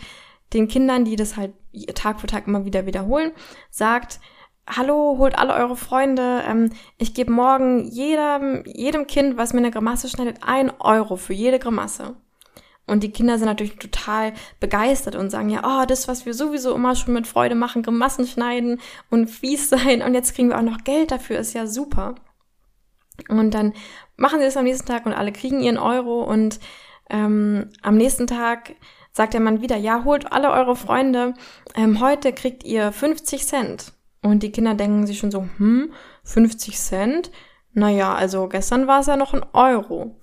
den 0.53 0.69
Kindern, 0.69 1.07
die 1.07 1.17
das 1.17 1.39
halt 1.39 1.55
Tag 1.95 2.21
für 2.21 2.27
Tag 2.27 2.47
immer 2.47 2.67
wieder 2.67 2.85
wiederholen, 2.85 3.33
sagt, 3.71 4.21
Hallo, 4.67 5.17
holt 5.19 5.39
alle 5.39 5.55
eure 5.55 5.77
Freunde. 5.77 6.43
Ähm, 6.47 6.71
ich 6.99 7.15
gebe 7.15 7.33
morgen 7.33 7.85
jedem, 7.85 8.65
jedem 8.67 9.07
Kind, 9.07 9.39
was 9.39 9.55
mir 9.55 9.61
eine 9.61 9.71
Grimasse 9.71 10.11
schneidet, 10.11 10.39
ein 10.43 10.71
Euro 10.79 11.17
für 11.17 11.33
jede 11.33 11.59
Grimasse. 11.59 12.17
Und 12.87 13.03
die 13.03 13.11
Kinder 13.11 13.39
sind 13.39 13.47
natürlich 13.47 13.77
total 13.77 14.35
begeistert 14.61 15.17
und 15.17 15.31
sagen 15.31 15.49
ja, 15.49 15.63
oh, 15.65 15.87
das, 15.87 16.07
was 16.07 16.27
wir 16.27 16.35
sowieso 16.35 16.75
immer 16.75 16.95
schon 16.95 17.15
mit 17.15 17.27
Freude 17.27 17.55
machen, 17.55 17.83
Grimassen 17.83 18.27
schneiden 18.27 18.81
und 19.11 19.29
fies 19.29 19.69
sein 19.71 20.03
und 20.03 20.15
jetzt 20.15 20.35
kriegen 20.35 20.49
wir 20.49 20.59
auch 20.59 20.63
noch 20.63 20.85
Geld 20.85 21.11
dafür, 21.11 21.39
ist 21.39 21.55
ja 21.55 21.67
super. 21.67 22.17
Und 23.29 23.53
dann 23.55 23.73
machen 24.17 24.39
sie 24.39 24.45
das 24.45 24.57
am 24.57 24.65
nächsten 24.65 24.87
Tag 24.87 25.07
und 25.07 25.13
alle 25.13 25.33
kriegen 25.33 25.61
ihren 25.61 25.79
Euro 25.79 26.25
und 26.25 26.59
ähm, 27.11 27.71
am 27.83 27.97
nächsten 27.97 28.27
Tag 28.27 28.75
sagt 29.13 29.35
der 29.35 29.41
Mann 29.41 29.61
wieder, 29.61 29.77
ja, 29.77 30.05
holt 30.05 30.33
alle 30.33 30.51
eure 30.51 30.77
Freunde, 30.77 31.35
ähm, 31.77 32.01
heute 32.01 32.33
kriegt 32.33 32.65
ihr 32.65 32.93
50 32.93 33.47
Cent. 33.47 33.93
Und 34.23 34.43
die 34.43 34.51
Kinder 34.51 34.75
denken 34.75 35.07
sich 35.07 35.19
schon 35.19 35.31
so, 35.31 35.47
hm, 35.59 35.93
50 36.25 36.79
Cent? 36.79 37.31
Naja, 37.73 38.15
also 38.15 38.49
gestern 38.49 38.87
war 38.87 39.01
es 39.01 39.07
ja 39.07 39.17
noch 39.17 39.35
ein 39.35 39.45
Euro. 39.53 40.17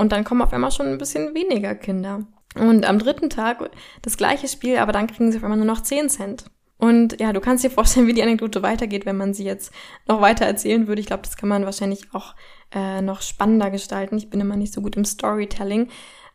Und 0.00 0.12
dann 0.12 0.24
kommen 0.24 0.40
auf 0.40 0.54
einmal 0.54 0.70
schon 0.70 0.86
ein 0.86 0.96
bisschen 0.96 1.34
weniger 1.34 1.74
Kinder. 1.74 2.22
Und 2.54 2.86
am 2.86 2.98
dritten 2.98 3.28
Tag 3.28 3.70
das 4.00 4.16
gleiche 4.16 4.48
Spiel, 4.48 4.78
aber 4.78 4.92
dann 4.92 5.06
kriegen 5.06 5.30
sie 5.30 5.36
auf 5.36 5.44
einmal 5.44 5.58
nur 5.58 5.66
noch 5.66 5.82
10 5.82 6.08
Cent. 6.08 6.44
Und 6.78 7.20
ja, 7.20 7.34
du 7.34 7.40
kannst 7.40 7.64
dir 7.64 7.70
vorstellen, 7.70 8.06
wie 8.06 8.14
die 8.14 8.22
Anekdote 8.22 8.62
weitergeht, 8.62 9.04
wenn 9.04 9.18
man 9.18 9.34
sie 9.34 9.44
jetzt 9.44 9.74
noch 10.08 10.22
weiter 10.22 10.46
erzählen 10.46 10.88
würde. 10.88 11.02
Ich 11.02 11.06
glaube, 11.06 11.24
das 11.24 11.36
kann 11.36 11.50
man 11.50 11.66
wahrscheinlich 11.66 12.14
auch 12.14 12.34
äh, 12.74 13.02
noch 13.02 13.20
spannender 13.20 13.70
gestalten. 13.70 14.16
Ich 14.16 14.30
bin 14.30 14.40
immer 14.40 14.56
nicht 14.56 14.72
so 14.72 14.80
gut 14.80 14.96
im 14.96 15.04
Storytelling. 15.04 15.88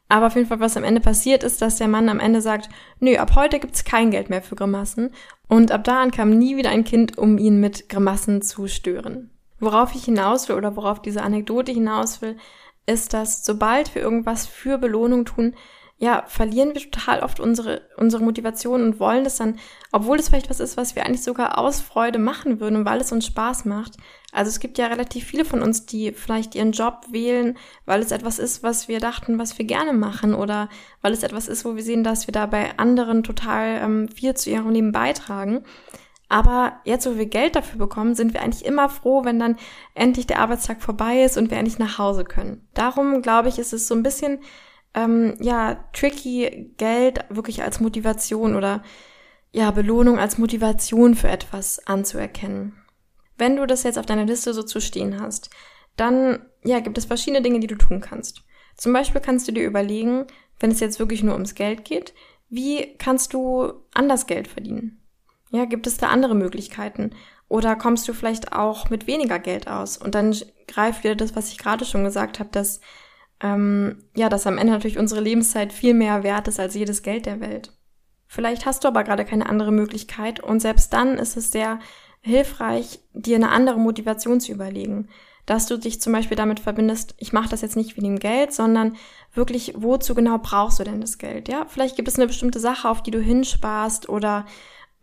Aber 0.09 0.27
auf 0.27 0.35
jeden 0.35 0.47
Fall, 0.47 0.59
was 0.59 0.77
am 0.77 0.83
Ende 0.83 1.01
passiert, 1.01 1.43
ist, 1.43 1.59
dass 1.63 1.79
der 1.79 1.87
Mann 1.87 2.07
am 2.07 2.19
Ende 2.19 2.41
sagt, 2.41 2.69
nö, 2.99 3.15
ab 3.15 3.33
heute 3.33 3.57
gibt's 3.57 3.83
kein 3.83 4.11
Geld 4.11 4.29
mehr 4.29 4.43
für 4.43 4.55
Grimassen. 4.55 5.09
Und 5.47 5.71
ab 5.71 5.83
da 5.85 6.03
an 6.03 6.11
kam 6.11 6.29
nie 6.29 6.55
wieder 6.55 6.69
ein 6.69 6.83
Kind, 6.83 7.17
um 7.17 7.39
ihn 7.39 7.59
mit 7.59 7.89
Grimassen 7.89 8.43
zu 8.43 8.67
stören. 8.67 9.31
Worauf 9.59 9.95
ich 9.95 10.05
hinaus 10.05 10.47
will 10.49 10.55
oder 10.55 10.75
worauf 10.75 11.01
diese 11.01 11.23
Anekdote 11.23 11.71
hinaus 11.71 12.21
will, 12.21 12.37
ist, 12.85 13.13
dass 13.13 13.43
sobald 13.45 13.95
wir 13.95 14.01
irgendwas 14.01 14.45
für 14.45 14.77
Belohnung 14.77 15.25
tun, 15.25 15.55
ja, 15.97 16.25
verlieren 16.27 16.73
wir 16.73 16.91
total 16.91 17.21
oft 17.21 17.39
unsere, 17.39 17.83
unsere 17.95 18.21
Motivation 18.21 18.83
und 18.83 18.99
wollen 18.99 19.23
das 19.23 19.37
dann, 19.37 19.57
obwohl 19.93 20.19
es 20.19 20.27
vielleicht 20.27 20.49
was 20.49 20.59
ist, 20.59 20.75
was 20.75 20.93
wir 20.95 21.05
eigentlich 21.05 21.23
sogar 21.23 21.57
aus 21.57 21.79
Freude 21.79 22.19
machen 22.19 22.59
würden 22.59 22.85
weil 22.85 22.99
es 22.99 23.13
uns 23.13 23.25
Spaß 23.27 23.63
macht. 23.63 23.93
Also 24.33 24.49
es 24.49 24.59
gibt 24.59 24.77
ja 24.77 24.87
relativ 24.87 25.23
viele 25.23 25.45
von 25.45 25.61
uns, 25.61 25.85
die 25.85 26.11
vielleicht 26.11 26.53
ihren 26.53 26.73
Job 26.73 27.05
wählen, 27.11 27.57
weil 27.85 28.01
es 28.01 28.11
etwas 28.11 28.39
ist, 28.39 28.61
was 28.61 28.89
wir 28.89 28.99
dachten, 28.99 29.39
was 29.39 29.57
wir 29.57 29.65
gerne 29.65 29.93
machen 29.93 30.33
oder 30.33 30.67
weil 31.01 31.13
es 31.13 31.23
etwas 31.23 31.47
ist, 31.47 31.63
wo 31.63 31.77
wir 31.77 31.83
sehen, 31.83 32.03
dass 32.03 32.27
wir 32.27 32.33
da 32.33 32.45
bei 32.45 32.77
anderen 32.77 33.23
total 33.23 33.79
ähm, 33.81 34.09
viel 34.09 34.33
zu 34.33 34.49
ihrem 34.49 34.71
Leben 34.71 34.91
beitragen. 34.91 35.63
Aber 36.27 36.79
jetzt, 36.85 37.05
wo 37.05 37.17
wir 37.17 37.27
Geld 37.27 37.55
dafür 37.55 37.77
bekommen, 37.77 38.15
sind 38.15 38.33
wir 38.33 38.41
eigentlich 38.41 38.65
immer 38.65 38.89
froh, 38.89 39.23
wenn 39.23 39.39
dann 39.39 39.57
endlich 39.93 40.25
der 40.25 40.39
Arbeitstag 40.39 40.81
vorbei 40.81 41.21
ist 41.21 41.37
und 41.37 41.51
wir 41.51 41.57
endlich 41.57 41.77
nach 41.77 41.97
Hause 41.97 42.23
können. 42.23 42.67
Darum 42.73 43.21
glaube 43.21 43.49
ich, 43.49 43.59
ist 43.59 43.73
es 43.73 43.87
so 43.87 43.95
ein 43.95 44.03
bisschen 44.03 44.39
ähm, 44.95 45.35
ja, 45.39 45.85
tricky, 45.93 46.73
Geld 46.77 47.25
wirklich 47.29 47.61
als 47.61 47.79
Motivation 47.79 48.55
oder 48.55 48.81
ja, 49.51 49.71
Belohnung 49.71 50.17
als 50.17 50.37
Motivation 50.37 51.15
für 51.15 51.29
etwas 51.29 51.85
anzuerkennen. 51.87 52.73
Wenn 53.37 53.57
du 53.57 53.67
das 53.67 53.83
jetzt 53.83 53.99
auf 53.99 54.05
deiner 54.05 54.25
Liste 54.25 54.53
so 54.53 54.63
zu 54.63 54.79
stehen 54.81 55.21
hast, 55.21 55.49
dann 55.95 56.45
ja, 56.63 56.79
gibt 56.79 56.97
es 56.97 57.05
verschiedene 57.05 57.41
Dinge, 57.41 57.59
die 57.59 57.67
du 57.67 57.75
tun 57.75 58.01
kannst. 58.01 58.43
Zum 58.75 58.91
Beispiel 58.91 59.21
kannst 59.21 59.47
du 59.47 59.51
dir 59.51 59.65
überlegen, 59.65 60.25
wenn 60.59 60.71
es 60.71 60.79
jetzt 60.79 60.99
wirklich 60.99 61.23
nur 61.23 61.33
ums 61.33 61.55
Geld 61.55 61.85
geht, 61.85 62.13
wie 62.49 62.95
kannst 62.97 63.33
du 63.33 63.73
anders 63.93 64.27
Geld 64.27 64.47
verdienen? 64.47 65.01
Ja, 65.51 65.65
gibt 65.65 65.87
es 65.87 65.97
da 65.97 66.07
andere 66.07 66.35
Möglichkeiten? 66.35 67.11
Oder 67.47 67.75
kommst 67.75 68.07
du 68.07 68.13
vielleicht 68.13 68.53
auch 68.53 68.89
mit 68.89 69.07
weniger 69.07 69.39
Geld 69.39 69.67
aus? 69.67 69.97
Und 69.97 70.15
dann 70.15 70.35
greift 70.67 71.03
wieder 71.03 71.15
das, 71.15 71.35
was 71.35 71.51
ich 71.51 71.57
gerade 71.57 71.85
schon 71.85 72.03
gesagt 72.03 72.39
habe, 72.39 72.49
dass 72.51 72.81
ähm, 73.41 74.03
ja, 74.15 74.29
dass 74.29 74.47
am 74.47 74.57
Ende 74.57 74.73
natürlich 74.73 74.97
unsere 74.97 75.21
Lebenszeit 75.21 75.73
viel 75.73 75.93
mehr 75.93 76.23
wert 76.23 76.47
ist 76.47 76.59
als 76.59 76.73
jedes 76.73 77.03
Geld 77.03 77.25
der 77.25 77.41
Welt. 77.41 77.73
Vielleicht 78.27 78.65
hast 78.65 78.83
du 78.83 78.87
aber 78.87 79.03
gerade 79.03 79.25
keine 79.25 79.47
andere 79.47 79.71
Möglichkeit 79.71 80.39
und 80.39 80.59
selbst 80.59 80.93
dann 80.93 81.17
ist 81.17 81.37
es 81.37 81.51
sehr 81.51 81.79
hilfreich, 82.21 82.99
dir 83.13 83.35
eine 83.35 83.49
andere 83.49 83.79
Motivation 83.79 84.39
zu 84.39 84.51
überlegen. 84.51 85.09
Dass 85.45 85.67
du 85.67 85.77
dich 85.77 86.01
zum 86.01 86.11
Beispiel 86.11 86.35
damit 86.35 86.59
verbindest, 86.59 87.13
ich 87.19 87.33
mache 87.33 87.49
das 87.49 87.61
jetzt 87.61 87.75
nicht 87.75 87.95
wegen 87.97 88.07
dem 88.07 88.19
Geld, 88.19 88.51
sondern 88.51 88.95
wirklich, 89.35 89.75
wozu 89.77 90.15
genau 90.15 90.39
brauchst 90.41 90.79
du 90.79 90.83
denn 90.83 91.01
das 91.01 91.19
Geld? 91.19 91.49
Ja, 91.49 91.65
vielleicht 91.67 91.95
gibt 91.95 92.07
es 92.07 92.15
eine 92.15 92.25
bestimmte 92.25 92.59
Sache, 92.59 92.89
auf 92.89 93.03
die 93.03 93.11
du 93.11 93.19
hinsparst 93.19 94.09
oder 94.09 94.47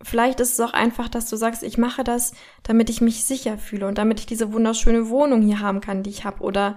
vielleicht 0.03 0.41
ist 0.41 0.53
es 0.53 0.61
auch 0.61 0.73
einfach, 0.73 1.09
dass 1.09 1.29
du 1.29 1.37
sagst, 1.37 1.62
ich 1.62 1.79
mache 1.79 2.05
das, 2.05 2.33
damit 2.62 2.91
ich 2.91 3.01
mich 3.01 3.25
sicher 3.25 3.59
fühle 3.59 3.87
und 3.87 3.99
damit 3.99 4.21
ich 4.21 4.27
diese 4.27 4.53
wunderschöne 4.53 5.09
Wohnung 5.09 5.43
hier 5.43 5.61
haben 5.61 5.81
kann, 5.81 6.03
die 6.03 6.11
ich 6.11 6.25
habe 6.25 6.43
oder 6.43 6.77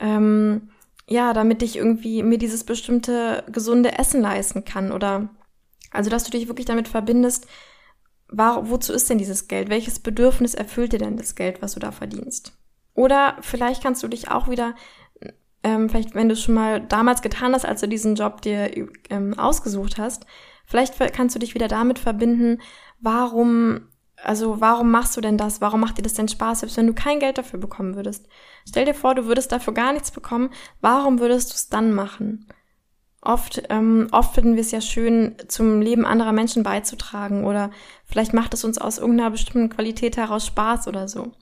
ähm, 0.00 0.70
ja, 1.08 1.32
damit 1.32 1.62
ich 1.62 1.76
irgendwie 1.76 2.22
mir 2.22 2.38
dieses 2.38 2.64
bestimmte 2.64 3.44
gesunde 3.50 3.98
Essen 3.98 4.20
leisten 4.20 4.64
kann 4.64 4.90
oder 4.90 5.30
also, 5.96 6.10
dass 6.10 6.24
du 6.24 6.30
dich 6.30 6.48
wirklich 6.48 6.66
damit 6.66 6.88
verbindest, 6.88 7.46
war, 8.28 8.68
wozu 8.68 8.92
ist 8.92 9.08
denn 9.08 9.18
dieses 9.18 9.48
Geld? 9.48 9.70
Welches 9.70 9.98
Bedürfnis 9.98 10.54
erfüllt 10.54 10.92
dir 10.92 10.98
denn 10.98 11.16
das 11.16 11.34
Geld, 11.34 11.62
was 11.62 11.74
du 11.74 11.80
da 11.80 11.92
verdienst? 11.92 12.52
Oder 12.94 13.36
vielleicht 13.40 13.82
kannst 13.82 14.02
du 14.02 14.08
dich 14.08 14.30
auch 14.30 14.48
wieder, 14.48 14.74
ähm, 15.62 15.88
vielleicht 15.88 16.14
wenn 16.14 16.28
du 16.28 16.34
es 16.34 16.42
schon 16.42 16.54
mal 16.54 16.80
damals 16.80 17.22
getan 17.22 17.54
hast, 17.54 17.64
als 17.64 17.80
du 17.80 17.88
diesen 17.88 18.14
Job 18.14 18.42
dir 18.42 18.70
ähm, 19.10 19.38
ausgesucht 19.38 19.98
hast, 19.98 20.26
vielleicht 20.66 20.94
kannst 21.14 21.34
du 21.34 21.38
dich 21.38 21.54
wieder 21.54 21.68
damit 21.68 21.98
verbinden, 21.98 22.60
warum 23.00 23.88
also 24.22 24.60
warum 24.60 24.90
machst 24.90 25.16
du 25.16 25.20
denn 25.20 25.38
das? 25.38 25.60
Warum 25.60 25.80
macht 25.80 25.98
dir 25.98 26.02
das 26.02 26.14
denn 26.14 26.28
Spaß, 26.28 26.60
selbst 26.60 26.76
wenn 26.76 26.86
du 26.86 26.94
kein 26.94 27.20
Geld 27.20 27.38
dafür 27.38 27.60
bekommen 27.60 27.96
würdest? 27.96 28.26
Stell 28.68 28.84
dir 28.84 28.94
vor, 28.94 29.14
du 29.14 29.26
würdest 29.26 29.52
dafür 29.52 29.74
gar 29.74 29.92
nichts 29.92 30.10
bekommen. 30.10 30.50
Warum 30.80 31.20
würdest 31.20 31.50
du 31.50 31.54
es 31.54 31.68
dann 31.68 31.92
machen? 31.92 32.46
Oft, 33.20 33.62
ähm, 33.70 34.08
oft 34.12 34.34
finden 34.34 34.54
wir 34.54 34.60
es 34.60 34.70
ja 34.70 34.80
schön, 34.80 35.36
zum 35.48 35.80
Leben 35.80 36.06
anderer 36.06 36.32
Menschen 36.32 36.62
beizutragen 36.62 37.44
oder 37.44 37.70
vielleicht 38.04 38.32
macht 38.32 38.54
es 38.54 38.64
uns 38.64 38.78
aus 38.78 38.98
irgendeiner 38.98 39.30
bestimmten 39.30 39.68
Qualität 39.68 40.16
heraus 40.16 40.46
Spaß 40.46 40.86
oder 40.86 41.08
so. 41.08 41.32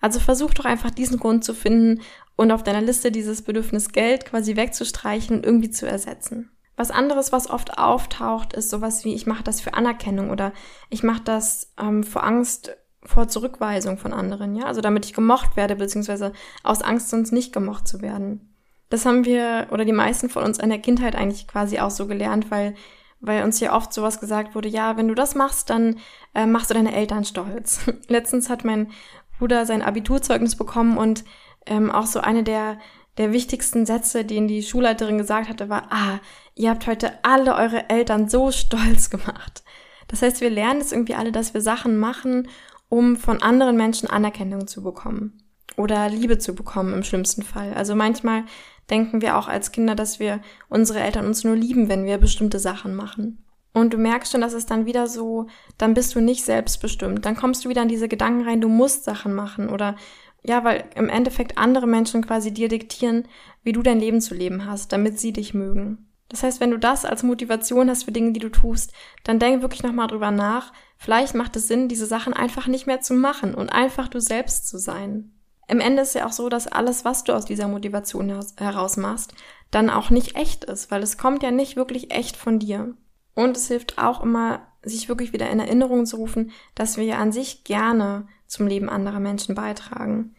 Also 0.00 0.18
versuch 0.18 0.54
doch 0.54 0.64
einfach 0.64 0.90
diesen 0.90 1.18
Grund 1.18 1.44
zu 1.44 1.54
finden 1.54 2.00
und 2.36 2.50
auf 2.50 2.62
deiner 2.62 2.80
Liste 2.80 3.12
dieses 3.12 3.42
Bedürfnis 3.42 3.92
Geld 3.92 4.24
quasi 4.24 4.56
wegzustreichen 4.56 5.36
und 5.36 5.46
irgendwie 5.46 5.70
zu 5.70 5.86
ersetzen. 5.86 6.50
Was 6.80 6.90
anderes, 6.90 7.30
was 7.30 7.50
oft 7.50 7.76
auftaucht, 7.76 8.54
ist 8.54 8.70
sowas 8.70 9.04
wie, 9.04 9.12
ich 9.12 9.26
mache 9.26 9.44
das 9.44 9.60
für 9.60 9.74
Anerkennung 9.74 10.30
oder 10.30 10.54
ich 10.88 11.02
mache 11.02 11.20
das 11.22 11.74
ähm, 11.78 12.04
vor 12.04 12.24
Angst 12.24 12.74
vor 13.02 13.28
Zurückweisung 13.28 13.98
von 13.98 14.14
anderen, 14.14 14.56
ja, 14.56 14.64
also 14.64 14.80
damit 14.80 15.04
ich 15.04 15.12
gemocht 15.12 15.58
werde, 15.58 15.76
beziehungsweise 15.76 16.32
aus 16.62 16.80
Angst 16.80 17.10
sonst 17.10 17.32
nicht 17.32 17.52
gemocht 17.52 17.86
zu 17.86 18.00
werden. 18.00 18.54
Das 18.88 19.04
haben 19.04 19.26
wir 19.26 19.66
oder 19.72 19.84
die 19.84 19.92
meisten 19.92 20.30
von 20.30 20.42
uns 20.42 20.58
in 20.58 20.70
der 20.70 20.78
Kindheit 20.78 21.16
eigentlich 21.16 21.46
quasi 21.46 21.80
auch 21.80 21.90
so 21.90 22.06
gelernt, 22.06 22.50
weil 22.50 22.72
weil 23.20 23.44
uns 23.44 23.58
hier 23.58 23.74
oft 23.74 23.92
sowas 23.92 24.18
gesagt 24.18 24.54
wurde, 24.54 24.70
ja, 24.70 24.96
wenn 24.96 25.08
du 25.08 25.14
das 25.14 25.34
machst, 25.34 25.68
dann 25.68 25.98
äh, 26.34 26.46
machst 26.46 26.70
du 26.70 26.74
deine 26.74 26.94
Eltern 26.94 27.26
stolz. 27.26 27.92
Letztens 28.08 28.48
hat 28.48 28.64
mein 28.64 28.90
Bruder 29.38 29.66
sein 29.66 29.82
Abiturzeugnis 29.82 30.56
bekommen 30.56 30.96
und 30.96 31.24
ähm, 31.66 31.90
auch 31.90 32.06
so 32.06 32.20
eine 32.20 32.42
der 32.42 32.78
der 33.18 33.32
wichtigsten 33.32 33.84
Sätze, 33.84 34.24
den 34.24 34.48
die 34.48 34.62
Schulleiterin 34.62 35.18
gesagt 35.18 35.50
hatte, 35.50 35.68
war, 35.68 35.88
ah, 35.90 36.20
ihr 36.60 36.70
habt 36.70 36.86
heute 36.86 37.12
alle 37.24 37.54
eure 37.54 37.88
Eltern 37.88 38.28
so 38.28 38.50
stolz 38.52 39.10
gemacht. 39.10 39.64
Das 40.08 40.22
heißt, 40.22 40.40
wir 40.40 40.50
lernen 40.50 40.80
es 40.80 40.92
irgendwie 40.92 41.14
alle, 41.14 41.32
dass 41.32 41.54
wir 41.54 41.60
Sachen 41.60 41.98
machen, 41.98 42.48
um 42.88 43.16
von 43.16 43.42
anderen 43.42 43.76
Menschen 43.76 44.10
Anerkennung 44.10 44.66
zu 44.66 44.82
bekommen 44.82 45.42
oder 45.76 46.08
Liebe 46.08 46.38
zu 46.38 46.54
bekommen 46.54 46.92
im 46.92 47.04
schlimmsten 47.04 47.42
Fall. 47.42 47.72
Also 47.74 47.94
manchmal 47.94 48.44
denken 48.90 49.22
wir 49.22 49.38
auch 49.38 49.46
als 49.46 49.70
Kinder, 49.70 49.94
dass 49.94 50.18
wir 50.18 50.40
unsere 50.68 51.00
Eltern 51.00 51.26
uns 51.26 51.44
nur 51.44 51.54
lieben, 51.54 51.88
wenn 51.88 52.04
wir 52.04 52.18
bestimmte 52.18 52.58
Sachen 52.58 52.94
machen. 52.94 53.44
Und 53.72 53.94
du 53.94 53.98
merkst 53.98 54.32
schon, 54.32 54.40
dass 54.40 54.52
es 54.52 54.66
dann 54.66 54.84
wieder 54.84 55.06
so, 55.06 55.46
dann 55.78 55.94
bist 55.94 56.16
du 56.16 56.20
nicht 56.20 56.44
selbstbestimmt. 56.44 57.24
Dann 57.24 57.36
kommst 57.36 57.64
du 57.64 57.68
wieder 57.68 57.82
an 57.82 57.88
diese 57.88 58.08
Gedanken 58.08 58.46
rein, 58.46 58.60
du 58.60 58.68
musst 58.68 59.04
Sachen 59.04 59.32
machen 59.32 59.68
oder 59.70 59.94
ja, 60.42 60.64
weil 60.64 60.84
im 60.96 61.08
Endeffekt 61.08 61.56
andere 61.56 61.86
Menschen 61.86 62.26
quasi 62.26 62.52
dir 62.52 62.68
diktieren, 62.68 63.28
wie 63.62 63.72
du 63.72 63.82
dein 63.82 64.00
Leben 64.00 64.20
zu 64.20 64.34
leben 64.34 64.66
hast, 64.66 64.90
damit 64.92 65.20
sie 65.20 65.32
dich 65.32 65.54
mögen. 65.54 66.09
Das 66.30 66.44
heißt, 66.44 66.60
wenn 66.60 66.70
du 66.70 66.78
das 66.78 67.04
als 67.04 67.22
Motivation 67.24 67.90
hast 67.90 68.04
für 68.04 68.12
Dinge, 68.12 68.32
die 68.32 68.40
du 68.40 68.48
tust, 68.48 68.92
dann 69.24 69.40
denk 69.40 69.62
wirklich 69.62 69.82
nochmal 69.82 70.06
drüber 70.06 70.30
nach. 70.30 70.72
Vielleicht 70.96 71.34
macht 71.34 71.56
es 71.56 71.66
Sinn, 71.66 71.88
diese 71.88 72.06
Sachen 72.06 72.32
einfach 72.32 72.68
nicht 72.68 72.86
mehr 72.86 73.00
zu 73.00 73.14
machen 73.14 73.54
und 73.54 73.68
einfach 73.68 74.08
du 74.08 74.20
selbst 74.20 74.68
zu 74.68 74.78
sein. 74.78 75.32
Im 75.66 75.80
Ende 75.80 76.02
ist 76.02 76.14
ja 76.14 76.26
auch 76.26 76.32
so, 76.32 76.48
dass 76.48 76.68
alles, 76.68 77.04
was 77.04 77.24
du 77.24 77.32
aus 77.32 77.44
dieser 77.44 77.68
Motivation 77.68 78.40
heraus 78.56 78.96
machst, 78.96 79.34
dann 79.70 79.90
auch 79.90 80.10
nicht 80.10 80.36
echt 80.36 80.64
ist, 80.64 80.90
weil 80.90 81.02
es 81.02 81.18
kommt 81.18 81.42
ja 81.42 81.50
nicht 81.50 81.76
wirklich 81.76 82.12
echt 82.12 82.36
von 82.36 82.58
dir. 82.58 82.94
Und 83.34 83.56
es 83.56 83.68
hilft 83.68 83.98
auch 83.98 84.22
immer, 84.22 84.66
sich 84.82 85.08
wirklich 85.08 85.32
wieder 85.32 85.50
in 85.50 85.60
Erinnerung 85.60 86.06
zu 86.06 86.16
rufen, 86.16 86.52
dass 86.74 86.96
wir 86.96 87.04
ja 87.04 87.18
an 87.18 87.32
sich 87.32 87.64
gerne 87.64 88.26
zum 88.46 88.66
Leben 88.66 88.88
anderer 88.88 89.20
Menschen 89.20 89.54
beitragen. 89.54 90.34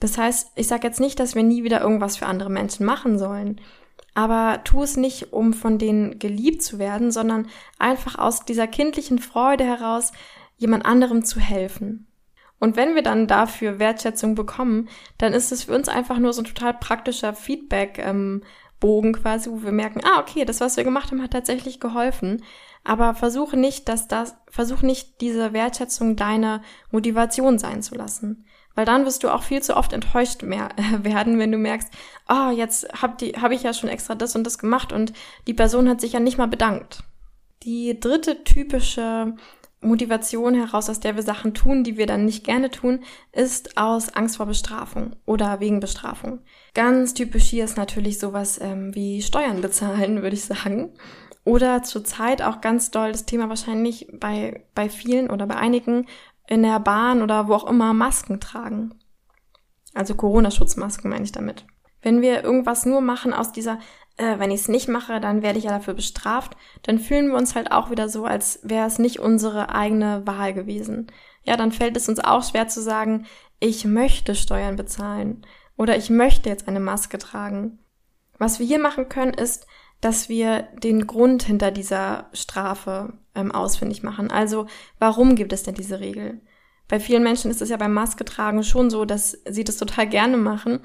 Das 0.00 0.16
heißt, 0.16 0.52
ich 0.54 0.66
sage 0.66 0.86
jetzt 0.86 1.00
nicht, 1.00 1.20
dass 1.20 1.34
wir 1.34 1.42
nie 1.42 1.62
wieder 1.62 1.80
irgendwas 1.80 2.16
für 2.16 2.26
andere 2.26 2.50
Menschen 2.50 2.86
machen 2.86 3.18
sollen, 3.18 3.60
aber 4.14 4.62
tu 4.64 4.82
es 4.82 4.96
nicht, 4.96 5.32
um 5.32 5.52
von 5.52 5.78
denen 5.78 6.18
geliebt 6.18 6.62
zu 6.62 6.78
werden, 6.78 7.10
sondern 7.10 7.48
einfach 7.78 8.18
aus 8.18 8.44
dieser 8.44 8.66
kindlichen 8.66 9.18
Freude 9.18 9.64
heraus, 9.64 10.12
jemand 10.56 10.84
anderem 10.84 11.24
zu 11.24 11.40
helfen. 11.40 12.06
Und 12.58 12.76
wenn 12.76 12.94
wir 12.94 13.02
dann 13.02 13.26
dafür 13.26 13.78
Wertschätzung 13.78 14.34
bekommen, 14.34 14.88
dann 15.16 15.32
ist 15.32 15.50
es 15.50 15.64
für 15.64 15.74
uns 15.74 15.88
einfach 15.88 16.18
nur 16.18 16.32
so 16.32 16.42
ein 16.42 16.46
total 16.46 16.74
praktischer 16.74 17.32
Feedback, 17.32 17.98
ähm, 17.98 18.42
quasi, 18.80 19.50
wo 19.50 19.62
wir 19.62 19.72
merken, 19.72 20.00
ah, 20.04 20.20
okay, 20.20 20.44
das, 20.44 20.60
was 20.60 20.76
wir 20.76 20.84
gemacht 20.84 21.10
haben, 21.10 21.22
hat 21.22 21.32
tatsächlich 21.32 21.80
geholfen. 21.80 22.42
Aber 22.82 23.14
versuche 23.14 23.56
nicht, 23.56 23.88
dass 23.88 24.08
das, 24.08 24.36
versuch 24.48 24.82
nicht 24.82 25.20
diese 25.20 25.52
Wertschätzung 25.52 26.16
deine 26.16 26.62
Motivation 26.90 27.58
sein 27.58 27.82
zu 27.82 27.94
lassen. 27.94 28.46
Weil 28.74 28.84
dann 28.84 29.04
wirst 29.04 29.24
du 29.24 29.30
auch 29.30 29.42
viel 29.42 29.62
zu 29.62 29.76
oft 29.76 29.92
enttäuscht 29.92 30.42
mehr, 30.42 30.68
werden, 31.02 31.38
wenn 31.38 31.52
du 31.52 31.58
merkst, 31.58 31.92
oh, 32.28 32.50
jetzt 32.50 32.88
hab, 33.02 33.20
hab 33.20 33.52
ich 33.52 33.62
ja 33.62 33.72
schon 33.72 33.90
extra 33.90 34.14
das 34.14 34.36
und 34.36 34.44
das 34.44 34.58
gemacht 34.58 34.92
und 34.92 35.12
die 35.46 35.54
Person 35.54 35.88
hat 35.88 36.00
sich 36.00 36.12
ja 36.12 36.20
nicht 36.20 36.38
mal 36.38 36.48
bedankt. 36.48 37.02
Die 37.62 37.98
dritte 37.98 38.42
typische 38.44 39.34
Motivation 39.82 40.54
heraus, 40.54 40.90
aus 40.90 41.00
der 41.00 41.16
wir 41.16 41.22
Sachen 41.22 41.54
tun, 41.54 41.84
die 41.84 41.96
wir 41.96 42.06
dann 42.06 42.26
nicht 42.26 42.44
gerne 42.44 42.70
tun, 42.70 43.00
ist 43.32 43.78
aus 43.78 44.14
Angst 44.14 44.36
vor 44.36 44.46
Bestrafung 44.46 45.16
oder 45.24 45.60
wegen 45.60 45.80
Bestrafung. 45.80 46.40
Ganz 46.74 47.14
typisch 47.14 47.44
hier 47.44 47.64
ist 47.64 47.76
natürlich 47.76 48.18
sowas 48.18 48.60
ähm, 48.60 48.94
wie 48.94 49.22
Steuern 49.22 49.60
bezahlen, 49.62 50.22
würde 50.22 50.36
ich 50.36 50.44
sagen. 50.44 50.92
Oder 51.44 51.82
zurzeit 51.82 52.42
auch 52.42 52.60
ganz 52.60 52.90
doll 52.90 53.12
das 53.12 53.24
Thema 53.24 53.48
wahrscheinlich 53.48 54.08
bei, 54.12 54.64
bei 54.74 54.90
vielen 54.90 55.30
oder 55.30 55.46
bei 55.46 55.56
einigen 55.56 56.06
in 56.50 56.62
der 56.62 56.80
Bahn 56.80 57.22
oder 57.22 57.48
wo 57.48 57.54
auch 57.54 57.66
immer 57.66 57.94
Masken 57.94 58.40
tragen. 58.40 58.94
Also 59.94 60.14
Corona-Schutzmasken 60.14 61.08
meine 61.08 61.24
ich 61.24 61.32
damit. 61.32 61.64
Wenn 62.02 62.20
wir 62.20 62.44
irgendwas 62.44 62.84
nur 62.84 63.00
machen 63.00 63.32
aus 63.32 63.52
dieser 63.52 63.78
äh, 64.20 64.38
wenn 64.38 64.50
ich 64.50 64.60
es 64.60 64.68
nicht 64.68 64.88
mache, 64.88 65.18
dann 65.18 65.42
werde 65.42 65.58
ich 65.58 65.64
ja 65.64 65.70
dafür 65.70 65.94
bestraft, 65.94 66.56
dann 66.82 66.98
fühlen 66.98 67.28
wir 67.28 67.36
uns 67.36 67.54
halt 67.54 67.72
auch 67.72 67.90
wieder 67.90 68.08
so, 68.08 68.26
als 68.26 68.60
wäre 68.62 68.86
es 68.86 68.98
nicht 68.98 69.18
unsere 69.18 69.74
eigene 69.74 70.26
Wahl 70.26 70.52
gewesen. 70.52 71.06
Ja, 71.42 71.56
dann 71.56 71.72
fällt 71.72 71.96
es 71.96 72.08
uns 72.08 72.20
auch 72.20 72.44
schwer 72.44 72.68
zu 72.68 72.82
sagen, 72.82 73.26
ich 73.60 73.86
möchte 73.86 74.34
Steuern 74.34 74.76
bezahlen 74.76 75.46
oder 75.76 75.96
ich 75.96 76.10
möchte 76.10 76.50
jetzt 76.50 76.68
eine 76.68 76.80
Maske 76.80 77.16
tragen. 77.16 77.78
Was 78.38 78.58
wir 78.58 78.66
hier 78.66 78.78
machen 78.78 79.08
können, 79.08 79.32
ist, 79.32 79.66
dass 80.00 80.28
wir 80.28 80.68
den 80.82 81.06
Grund 81.06 81.42
hinter 81.42 81.70
dieser 81.70 82.30
Strafe 82.32 83.14
ähm, 83.34 83.52
ausfindig 83.52 84.02
machen. 84.02 84.30
Also, 84.30 84.66
warum 84.98 85.34
gibt 85.34 85.52
es 85.52 85.62
denn 85.62 85.74
diese 85.74 86.00
Regel? 86.00 86.40
Bei 86.88 86.98
vielen 86.98 87.22
Menschen 87.22 87.50
ist 87.50 87.62
es 87.62 87.68
ja 87.68 87.76
beim 87.76 87.92
Maske 87.92 88.24
tragen 88.24 88.62
schon 88.64 88.90
so, 88.90 89.04
dass 89.04 89.38
sie 89.48 89.64
das 89.64 89.76
total 89.76 90.08
gerne 90.08 90.36
machen, 90.36 90.80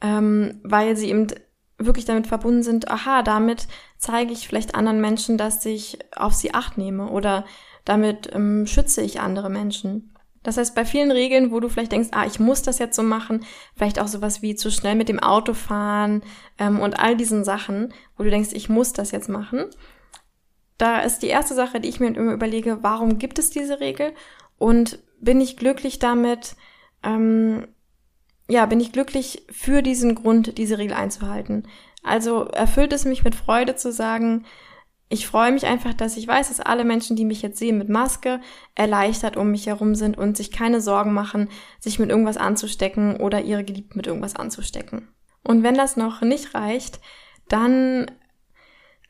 ähm, 0.00 0.60
weil 0.64 0.96
sie 0.96 1.10
eben 1.10 1.28
wirklich 1.78 2.04
damit 2.04 2.26
verbunden 2.26 2.64
sind, 2.64 2.90
aha, 2.90 3.22
damit 3.22 3.68
zeige 3.98 4.32
ich 4.32 4.48
vielleicht 4.48 4.74
anderen 4.74 5.00
Menschen, 5.00 5.38
dass 5.38 5.64
ich 5.64 5.98
auf 6.16 6.34
sie 6.34 6.54
acht 6.54 6.76
nehme 6.76 7.08
oder 7.08 7.44
damit 7.84 8.30
ähm, 8.32 8.66
schütze 8.66 9.00
ich 9.00 9.20
andere 9.20 9.48
Menschen. 9.48 10.14
Das 10.42 10.56
heißt, 10.56 10.74
bei 10.74 10.84
vielen 10.84 11.10
Regeln, 11.10 11.50
wo 11.50 11.60
du 11.60 11.68
vielleicht 11.68 11.92
denkst, 11.92 12.10
ah, 12.12 12.26
ich 12.26 12.38
muss 12.38 12.62
das 12.62 12.78
jetzt 12.78 12.96
so 12.96 13.02
machen, 13.02 13.44
vielleicht 13.76 13.98
auch 13.98 14.08
sowas 14.08 14.40
wie 14.42 14.54
zu 14.54 14.70
schnell 14.70 14.94
mit 14.94 15.08
dem 15.08 15.18
Auto 15.18 15.54
fahren 15.54 16.22
ähm, 16.58 16.80
und 16.80 16.98
all 16.98 17.16
diesen 17.16 17.44
Sachen, 17.44 17.92
wo 18.16 18.24
du 18.24 18.30
denkst, 18.30 18.50
ich 18.52 18.68
muss 18.68 18.92
das 18.92 19.10
jetzt 19.10 19.28
machen, 19.28 19.66
da 20.78 21.00
ist 21.00 21.20
die 21.20 21.28
erste 21.28 21.54
Sache, 21.54 21.80
die 21.80 21.88
ich 21.88 22.00
mir 22.00 22.14
immer 22.14 22.32
überlege, 22.32 22.78
warum 22.82 23.18
gibt 23.18 23.38
es 23.38 23.50
diese 23.50 23.80
Regel 23.80 24.12
und 24.58 25.00
bin 25.20 25.40
ich 25.40 25.56
glücklich 25.56 25.98
damit, 25.98 26.54
ähm, 27.02 27.66
ja, 28.48 28.64
bin 28.66 28.80
ich 28.80 28.92
glücklich 28.92 29.44
für 29.50 29.82
diesen 29.82 30.14
Grund, 30.14 30.56
diese 30.56 30.78
Regel 30.78 30.96
einzuhalten. 30.96 31.66
Also 32.02 32.44
erfüllt 32.44 32.92
es 32.92 33.04
mich 33.04 33.24
mit 33.24 33.34
Freude 33.34 33.74
zu 33.74 33.92
sagen, 33.92 34.46
ich 35.08 35.26
freue 35.26 35.52
mich 35.52 35.66
einfach, 35.66 35.94
dass 35.94 36.16
ich 36.16 36.28
weiß, 36.28 36.48
dass 36.48 36.60
alle 36.60 36.84
Menschen, 36.84 37.16
die 37.16 37.24
mich 37.24 37.40
jetzt 37.40 37.58
sehen 37.58 37.78
mit 37.78 37.88
Maske, 37.88 38.40
erleichtert 38.74 39.36
um 39.36 39.50
mich 39.50 39.66
herum 39.66 39.94
sind 39.94 40.18
und 40.18 40.36
sich 40.36 40.50
keine 40.50 40.80
Sorgen 40.80 41.14
machen, 41.14 41.48
sich 41.80 41.98
mit 41.98 42.10
irgendwas 42.10 42.36
anzustecken 42.36 43.16
oder 43.16 43.40
ihre 43.40 43.64
Geliebten 43.64 43.96
mit 43.96 44.06
irgendwas 44.06 44.36
anzustecken. 44.36 45.08
Und 45.42 45.62
wenn 45.62 45.74
das 45.74 45.96
noch 45.96 46.20
nicht 46.20 46.54
reicht, 46.54 47.00
dann 47.48 48.10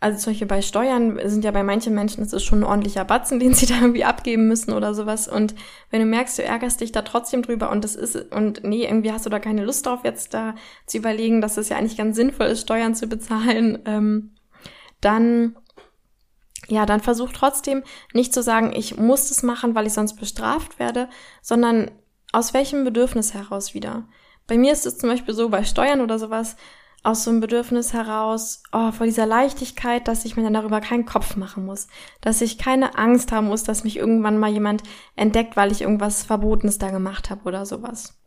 also 0.01 0.19
solche 0.19 0.47
bei 0.47 0.63
Steuern 0.63 1.19
sind 1.25 1.45
ja 1.45 1.51
bei 1.51 1.65
manchen 1.65 1.93
Menschen, 1.93 2.23
das 2.23 2.33
ist 2.33 2.45
schon 2.45 2.61
ein 2.61 2.65
ordentlicher 2.65 3.05
Batzen, 3.05 3.41
den 3.41 3.55
sie 3.55 3.67
da 3.67 3.81
irgendwie 3.81 4.05
abgeben 4.05 4.47
müssen 4.47 4.73
oder 4.73 4.95
sowas. 4.95 5.27
Und 5.27 5.55
wenn 5.91 6.01
du 6.01 6.07
merkst, 6.07 6.39
du 6.39 6.45
ärgerst 6.45 6.81
dich 6.81 6.93
da 6.93 7.03
trotzdem 7.03 7.43
drüber 7.43 7.71
und 7.71 7.83
das 7.83 7.97
ist, 7.97 8.33
und 8.33 8.63
nee, 8.63 8.85
irgendwie 8.85 9.13
hast 9.13 9.27
du 9.27 9.31
da 9.31 9.41
keine 9.41 9.65
Lust 9.65 9.87
drauf, 9.87 10.01
jetzt 10.05 10.35
da 10.35 10.55
zu 10.87 10.99
überlegen, 10.99 11.41
dass 11.41 11.57
es 11.57 11.69
ja 11.69 11.77
eigentlich 11.77 11.97
ganz 11.97 12.17
sinnvoll 12.17 12.47
ist, 12.47 12.61
Steuern 12.61 12.95
zu 12.95 13.09
bezahlen, 13.09 13.81
ähm, 13.87 14.35
dann, 15.01 15.57
ja, 16.69 16.87
dann 16.87 17.01
versuch 17.01 17.33
trotzdem 17.33 17.83
nicht 18.13 18.33
zu 18.33 18.43
sagen, 18.43 18.73
ich 18.75 18.97
muss 18.97 19.29
das 19.29 19.43
machen, 19.43 19.75
weil 19.75 19.87
ich 19.87 19.95
sonst 19.95 20.15
bestraft 20.15 20.79
werde, 20.79 21.09
sondern 21.43 21.91
aus 22.33 22.55
welchem 22.55 22.85
Bedürfnis 22.85 23.35
heraus 23.35 23.75
wieder. 23.75 24.07
Bei 24.47 24.57
mir 24.57 24.73
ist 24.73 24.87
es 24.87 24.99
zum 24.99 25.09
Beispiel 25.09 25.35
so, 25.35 25.49
bei 25.49 25.65
Steuern 25.65 26.01
oder 26.01 26.19
sowas, 26.19 26.57
aus 27.03 27.25
so 27.25 27.31
einem 27.31 27.41
Bedürfnis 27.41 27.93
heraus, 27.93 28.63
oh, 28.73 28.91
vor 28.93 29.07
dieser 29.07 29.25
Leichtigkeit, 29.25 30.09
dass 30.09 30.25
ich 30.25 30.37
mir 30.37 30.43
dann 30.43 30.55
darüber 30.55 30.81
keinen 30.81 31.07
Kopf 31.07 31.37
machen 31.37 31.65
muss, 31.65 31.87
dass 32.21 32.41
ich 32.41 32.59
keine 32.59 32.99
Angst 32.99 33.33
haben 33.33 33.47
muss, 33.47 33.63
dass 33.63 33.85
mich 33.85 33.97
irgendwann 33.97 34.39
mal 34.39 34.51
jemand 34.51 34.83
entdeckt, 35.17 35.57
weil 35.57 35.73
ich 35.73 35.83
irgendwas 35.83 36.25
Verbotenes 36.25 36.79
da 36.79 36.91
gemacht 36.91 37.31
habe 37.31 37.45
oder 37.45 37.65
sowas. 37.65 38.19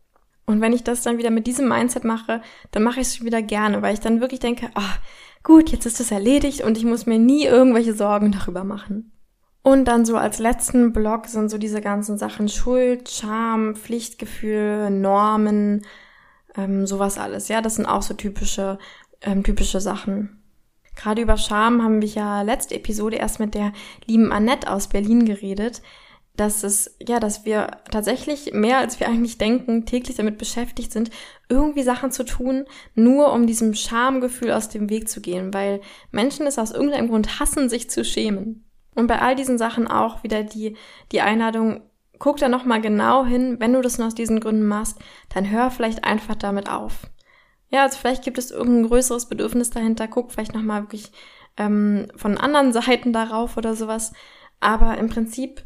Und 0.45 0.61
wenn 0.61 0.73
ich 0.73 0.83
das 0.83 1.03
dann 1.03 1.17
wieder 1.17 1.29
mit 1.29 1.47
diesem 1.47 1.67
Mindset 1.67 2.03
mache, 2.03 2.41
dann 2.71 2.83
mache 2.83 3.01
ich 3.01 3.07
es 3.07 3.23
wieder 3.23 3.41
gerne, 3.41 3.81
weil 3.81 3.93
ich 3.93 3.99
dann 3.99 4.21
wirklich 4.21 4.39
denke, 4.39 4.69
oh, 4.75 4.95
gut, 5.43 5.69
jetzt 5.69 5.85
ist 5.85 5.99
es 5.99 6.11
erledigt 6.11 6.61
und 6.63 6.77
ich 6.77 6.85
muss 6.85 7.05
mir 7.05 7.19
nie 7.19 7.45
irgendwelche 7.45 7.93
Sorgen 7.93 8.31
darüber 8.31 8.63
machen. 8.63 9.11
Und 9.63 9.85
dann 9.85 10.05
so 10.05 10.17
als 10.17 10.39
letzten 10.39 10.91
Block 10.91 11.27
sind 11.27 11.49
so 11.49 11.57
diese 11.57 11.81
ganzen 11.81 12.17
Sachen 12.17 12.49
Schuld, 12.49 13.09
Scham, 13.09 13.75
Pflichtgefühl, 13.75 14.89
Normen, 14.89 15.85
ähm, 16.55 16.87
sowas 16.87 17.17
alles. 17.17 17.47
Ja, 17.47 17.61
das 17.61 17.75
sind 17.75 17.85
auch 17.85 18.01
so 18.01 18.15
typische, 18.15 18.79
ähm, 19.21 19.43
typische 19.43 19.79
Sachen. 19.79 20.41
Gerade 20.95 21.21
über 21.21 21.37
Scham 21.37 21.81
haben 21.83 22.01
wir 22.01 22.09
ja 22.09 22.41
letzte 22.41 22.75
Episode 22.75 23.17
erst 23.17 23.39
mit 23.39 23.53
der 23.53 23.71
lieben 24.05 24.31
Annette 24.31 24.69
aus 24.69 24.87
Berlin 24.87 25.25
geredet, 25.25 25.81
dass 26.35 26.63
es, 26.63 26.95
ja, 27.05 27.19
dass 27.19 27.45
wir 27.45 27.67
tatsächlich 27.91 28.53
mehr 28.53 28.77
als 28.77 28.99
wir 28.99 29.07
eigentlich 29.07 29.37
denken, 29.37 29.85
täglich 29.85 30.15
damit 30.15 30.37
beschäftigt 30.37 30.91
sind, 30.91 31.11
irgendwie 31.49 31.83
Sachen 31.83 32.11
zu 32.11 32.23
tun, 32.23 32.65
nur 32.95 33.33
um 33.33 33.47
diesem 33.47 33.73
Schamgefühl 33.73 34.51
aus 34.51 34.69
dem 34.69 34.89
Weg 34.89 35.09
zu 35.09 35.21
gehen, 35.21 35.53
weil 35.53 35.81
Menschen 36.11 36.47
es 36.47 36.57
aus 36.57 36.71
irgendeinem 36.71 37.09
Grund 37.09 37.39
hassen, 37.39 37.69
sich 37.69 37.89
zu 37.89 38.05
schämen. 38.05 38.65
Und 38.95 39.07
bei 39.07 39.19
all 39.19 39.35
diesen 39.35 39.57
Sachen 39.57 39.87
auch 39.87 40.23
wieder 40.23 40.43
die, 40.43 40.75
die 41.11 41.21
Einladung, 41.21 41.81
guck 42.19 42.37
da 42.37 42.49
nochmal 42.49 42.81
genau 42.81 43.25
hin, 43.25 43.57
wenn 43.59 43.73
du 43.73 43.81
das 43.81 43.97
nur 43.97 44.07
aus 44.07 44.15
diesen 44.15 44.39
Gründen 44.39 44.67
machst, 44.67 44.99
dann 45.33 45.49
hör 45.49 45.71
vielleicht 45.71 46.03
einfach 46.03 46.35
damit 46.35 46.69
auf. 46.69 47.07
Ja, 47.69 47.83
also 47.83 47.97
vielleicht 47.97 48.23
gibt 48.23 48.37
es 48.37 48.51
irgendein 48.51 48.87
größeres 48.87 49.27
Bedürfnis 49.27 49.69
dahinter, 49.69 50.07
guck 50.07 50.31
vielleicht 50.31 50.53
nochmal 50.53 50.83
wirklich 50.83 51.11
ähm, 51.57 52.07
von 52.15 52.37
anderen 52.37 52.73
Seiten 52.73 53.13
darauf 53.13 53.57
oder 53.57 53.75
sowas. 53.75 54.13
Aber 54.59 54.97
im 54.97 55.09
Prinzip, 55.09 55.63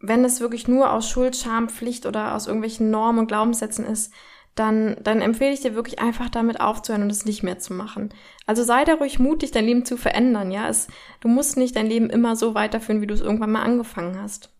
wenn 0.00 0.24
es 0.24 0.40
wirklich 0.40 0.68
nur 0.68 0.92
aus 0.92 1.08
Schuld, 1.08 1.36
Scham, 1.36 1.68
Pflicht 1.68 2.06
oder 2.06 2.34
aus 2.34 2.46
irgendwelchen 2.46 2.90
Normen 2.90 3.20
und 3.20 3.26
Glaubenssätzen 3.28 3.84
ist, 3.84 4.12
dann, 4.54 4.96
dann 5.02 5.20
empfehle 5.20 5.52
ich 5.52 5.60
dir 5.60 5.74
wirklich 5.74 6.00
einfach 6.00 6.28
damit 6.28 6.60
aufzuhören 6.60 7.02
und 7.02 7.10
es 7.10 7.24
nicht 7.24 7.42
mehr 7.42 7.58
zu 7.58 7.72
machen. 7.74 8.12
Also 8.46 8.64
sei 8.64 8.84
da 8.84 8.94
ruhig 8.94 9.18
mutig, 9.18 9.52
dein 9.52 9.64
Leben 9.64 9.84
zu 9.84 9.96
verändern, 9.96 10.50
ja. 10.50 10.68
Es, 10.68 10.88
du 11.20 11.28
musst 11.28 11.56
nicht 11.56 11.76
dein 11.76 11.86
Leben 11.86 12.10
immer 12.10 12.34
so 12.34 12.54
weiterführen, 12.54 13.00
wie 13.00 13.06
du 13.06 13.14
es 13.14 13.20
irgendwann 13.20 13.52
mal 13.52 13.62
angefangen 13.62 14.20
hast. 14.20 14.50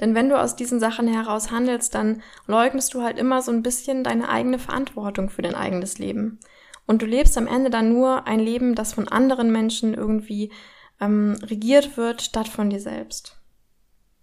Denn 0.00 0.14
wenn 0.14 0.28
du 0.28 0.40
aus 0.40 0.54
diesen 0.54 0.78
Sachen 0.78 1.08
heraus 1.08 1.50
handelst, 1.50 1.94
dann 1.94 2.22
leugnest 2.46 2.94
du 2.94 3.02
halt 3.02 3.18
immer 3.18 3.42
so 3.42 3.50
ein 3.50 3.62
bisschen 3.62 4.04
deine 4.04 4.28
eigene 4.28 4.60
Verantwortung 4.60 5.28
für 5.28 5.42
dein 5.42 5.56
eigenes 5.56 5.98
Leben. 5.98 6.38
Und 6.86 7.02
du 7.02 7.06
lebst 7.06 7.36
am 7.36 7.48
Ende 7.48 7.68
dann 7.68 7.92
nur 7.92 8.26
ein 8.26 8.40
Leben, 8.40 8.74
das 8.74 8.94
von 8.94 9.08
anderen 9.08 9.50
Menschen 9.50 9.94
irgendwie 9.94 10.52
ähm, 11.00 11.36
regiert 11.42 11.96
wird, 11.96 12.22
statt 12.22 12.48
von 12.48 12.70
dir 12.70 12.80
selbst. 12.80 13.37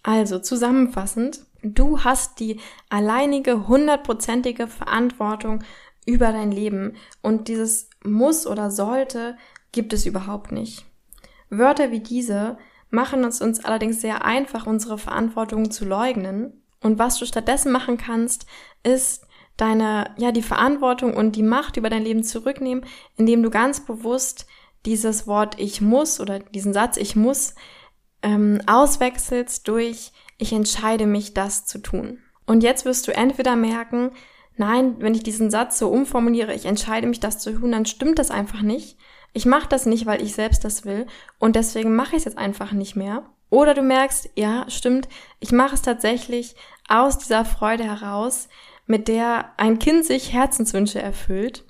Also 0.07 0.37
zusammenfassend, 0.37 1.47
du 1.63 2.03
hast 2.03 2.39
die 2.39 2.59
alleinige, 2.89 3.67
hundertprozentige 3.67 4.67
Verantwortung 4.67 5.63
über 6.05 6.31
dein 6.31 6.51
Leben 6.51 6.93
und 7.23 7.47
dieses 7.47 7.89
muss 8.03 8.45
oder 8.45 8.69
sollte 8.69 9.35
gibt 9.71 9.93
es 9.93 10.05
überhaupt 10.05 10.51
nicht. 10.51 10.85
Wörter 11.49 11.89
wie 11.89 12.01
diese 12.01 12.59
machen 12.91 13.23
es 13.23 13.41
uns 13.41 13.65
allerdings 13.65 13.99
sehr 13.99 14.23
einfach, 14.23 14.67
unsere 14.67 14.99
Verantwortung 14.99 15.71
zu 15.71 15.85
leugnen. 15.85 16.61
Und 16.81 16.99
was 16.99 17.17
du 17.17 17.25
stattdessen 17.25 17.71
machen 17.71 17.97
kannst, 17.97 18.45
ist 18.83 19.25
deine, 19.57 20.13
ja, 20.17 20.31
die 20.31 20.43
Verantwortung 20.43 21.15
und 21.15 21.35
die 21.35 21.41
Macht 21.41 21.77
über 21.77 21.89
dein 21.89 22.03
Leben 22.03 22.21
zurücknehmen, 22.21 22.85
indem 23.17 23.41
du 23.41 23.49
ganz 23.49 23.83
bewusst 23.83 24.45
dieses 24.85 25.25
Wort 25.25 25.59
ich 25.59 25.81
muss 25.81 26.19
oder 26.19 26.37
diesen 26.37 26.73
Satz 26.73 26.95
ich 26.97 27.15
muss 27.15 27.55
ähm, 28.25 28.59
auswechselst 28.65 29.67
durch 29.67 30.11
ich 30.37 30.51
entscheide 30.51 31.05
mich, 31.05 31.33
das 31.33 31.65
zu 31.65 31.79
tun. 31.79 32.19
Und 32.45 32.63
jetzt 32.63 32.83
wirst 32.83 33.07
du 33.07 33.15
entweder 33.15 33.55
merken, 33.55 34.11
nein, 34.57 34.95
wenn 34.99 35.13
ich 35.13 35.23
diesen 35.23 35.49
Satz 35.49 35.79
so 35.79 35.89
umformuliere, 35.89 36.53
ich 36.53 36.65
entscheide 36.65 37.07
mich, 37.07 37.19
das 37.19 37.39
zu 37.39 37.53
tun, 37.53 37.71
dann 37.71 37.85
stimmt 37.85 38.19
das 38.19 38.31
einfach 38.31 38.61
nicht. 38.61 38.97
Ich 39.31 39.45
mache 39.45 39.69
das 39.69 39.85
nicht, 39.85 40.05
weil 40.05 40.21
ich 40.21 40.33
selbst 40.33 40.65
das 40.65 40.85
will 40.85 41.07
und 41.39 41.55
deswegen 41.55 41.95
mache 41.95 42.11
ich 42.11 42.19
es 42.19 42.25
jetzt 42.25 42.37
einfach 42.37 42.71
nicht 42.71 42.95
mehr. 42.95 43.29
Oder 43.49 43.73
du 43.73 43.81
merkst, 43.81 44.29
ja, 44.35 44.65
stimmt, 44.69 45.07
ich 45.39 45.51
mache 45.51 45.75
es 45.75 45.81
tatsächlich 45.81 46.55
aus 46.89 47.17
dieser 47.17 47.45
Freude 47.45 47.83
heraus, 47.83 48.49
mit 48.87 49.07
der 49.07 49.51
ein 49.57 49.79
Kind 49.79 50.05
sich 50.05 50.33
Herzenswünsche 50.33 51.01
erfüllt. 51.01 51.63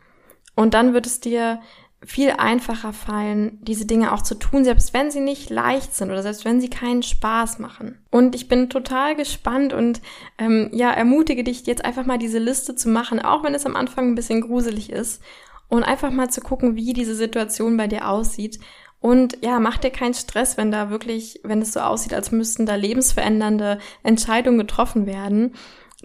Und 0.55 0.73
dann 0.73 0.93
wird 0.93 1.05
es 1.05 1.19
dir 1.19 1.59
viel 2.05 2.31
einfacher 2.31 2.93
fallen, 2.93 3.59
diese 3.61 3.85
Dinge 3.85 4.13
auch 4.13 4.21
zu 4.21 4.35
tun, 4.35 4.63
selbst 4.63 4.93
wenn 4.93 5.11
sie 5.11 5.19
nicht 5.19 5.49
leicht 5.49 5.95
sind 5.95 6.11
oder 6.11 6.21
selbst 6.21 6.45
wenn 6.45 6.61
sie 6.61 6.69
keinen 6.69 7.03
Spaß 7.03 7.59
machen. 7.59 7.97
Und 8.11 8.35
ich 8.35 8.47
bin 8.47 8.69
total 8.69 9.15
gespannt 9.15 9.73
und 9.73 10.01
ähm, 10.37 10.69
ja, 10.71 10.91
ermutige 10.91 11.43
dich 11.43 11.65
jetzt 11.65 11.83
einfach 11.83 12.05
mal 12.05 12.17
diese 12.17 12.39
Liste 12.39 12.75
zu 12.75 12.89
machen, 12.89 13.19
auch 13.19 13.43
wenn 13.43 13.55
es 13.55 13.65
am 13.65 13.75
Anfang 13.75 14.09
ein 14.09 14.15
bisschen 14.15 14.41
gruselig 14.41 14.91
ist. 14.91 15.21
Und 15.67 15.83
einfach 15.83 16.11
mal 16.11 16.29
zu 16.29 16.41
gucken, 16.41 16.75
wie 16.75 16.93
diese 16.93 17.15
Situation 17.15 17.75
bei 17.75 17.87
dir 17.87 18.07
aussieht. 18.07 18.59
Und 18.99 19.37
ja, 19.43 19.59
mach 19.59 19.77
dir 19.77 19.89
keinen 19.89 20.13
Stress, 20.13 20.57
wenn 20.57 20.71
da 20.71 20.91
wirklich, 20.91 21.39
wenn 21.43 21.61
es 21.61 21.73
so 21.73 21.79
aussieht, 21.79 22.13
als 22.13 22.31
müssten 22.31 22.67
da 22.67 22.75
lebensverändernde 22.75 23.79
Entscheidungen 24.03 24.59
getroffen 24.59 25.07
werden 25.07 25.53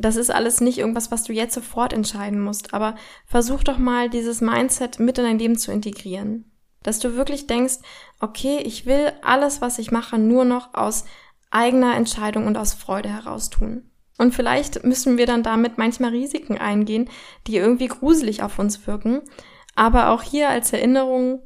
das 0.01 0.17
ist 0.17 0.31
alles 0.31 0.61
nicht 0.61 0.79
irgendwas, 0.79 1.11
was 1.11 1.25
du 1.25 1.33
jetzt 1.33 1.55
sofort 1.55 1.93
entscheiden 1.93 2.41
musst, 2.41 2.73
aber 2.73 2.97
versuch 3.27 3.63
doch 3.63 3.79
mal 3.79 4.09
dieses 4.09 4.41
Mindset 4.41 4.99
mit 4.99 5.19
in 5.19 5.25
dein 5.25 5.39
Leben 5.39 5.59
zu 5.59 5.73
integrieren. 5.73 6.51
Dass 6.83 6.99
du 6.99 7.15
wirklich 7.17 7.47
denkst, 7.47 7.75
okay, 8.19 8.59
ich 8.65 8.87
will 8.87 9.13
alles, 9.23 9.61
was 9.61 9.79
ich 9.79 9.91
mache, 9.91 10.19
nur 10.19 10.47
noch 10.47 10.73
aus 10.73 11.05
eigener 11.51 11.95
Entscheidung 11.97 12.47
und 12.47 12.57
aus 12.57 12.73
Freude 12.73 13.11
heraus 13.11 13.51
tun. 13.51 13.91
Und 14.17 14.35
vielleicht 14.35 14.85
müssen 14.85 15.19
wir 15.19 15.27
dann 15.27 15.43
damit 15.43 15.77
manchmal 15.77 16.11
Risiken 16.11 16.57
eingehen, 16.57 17.11
die 17.47 17.57
irgendwie 17.57 17.89
gruselig 17.89 18.43
auf 18.43 18.59
uns 18.59 18.87
wirken. 18.87 19.21
Aber 19.75 20.11
auch 20.11 20.23
hier 20.23 20.49
als 20.49 20.73
Erinnerung, 20.73 21.43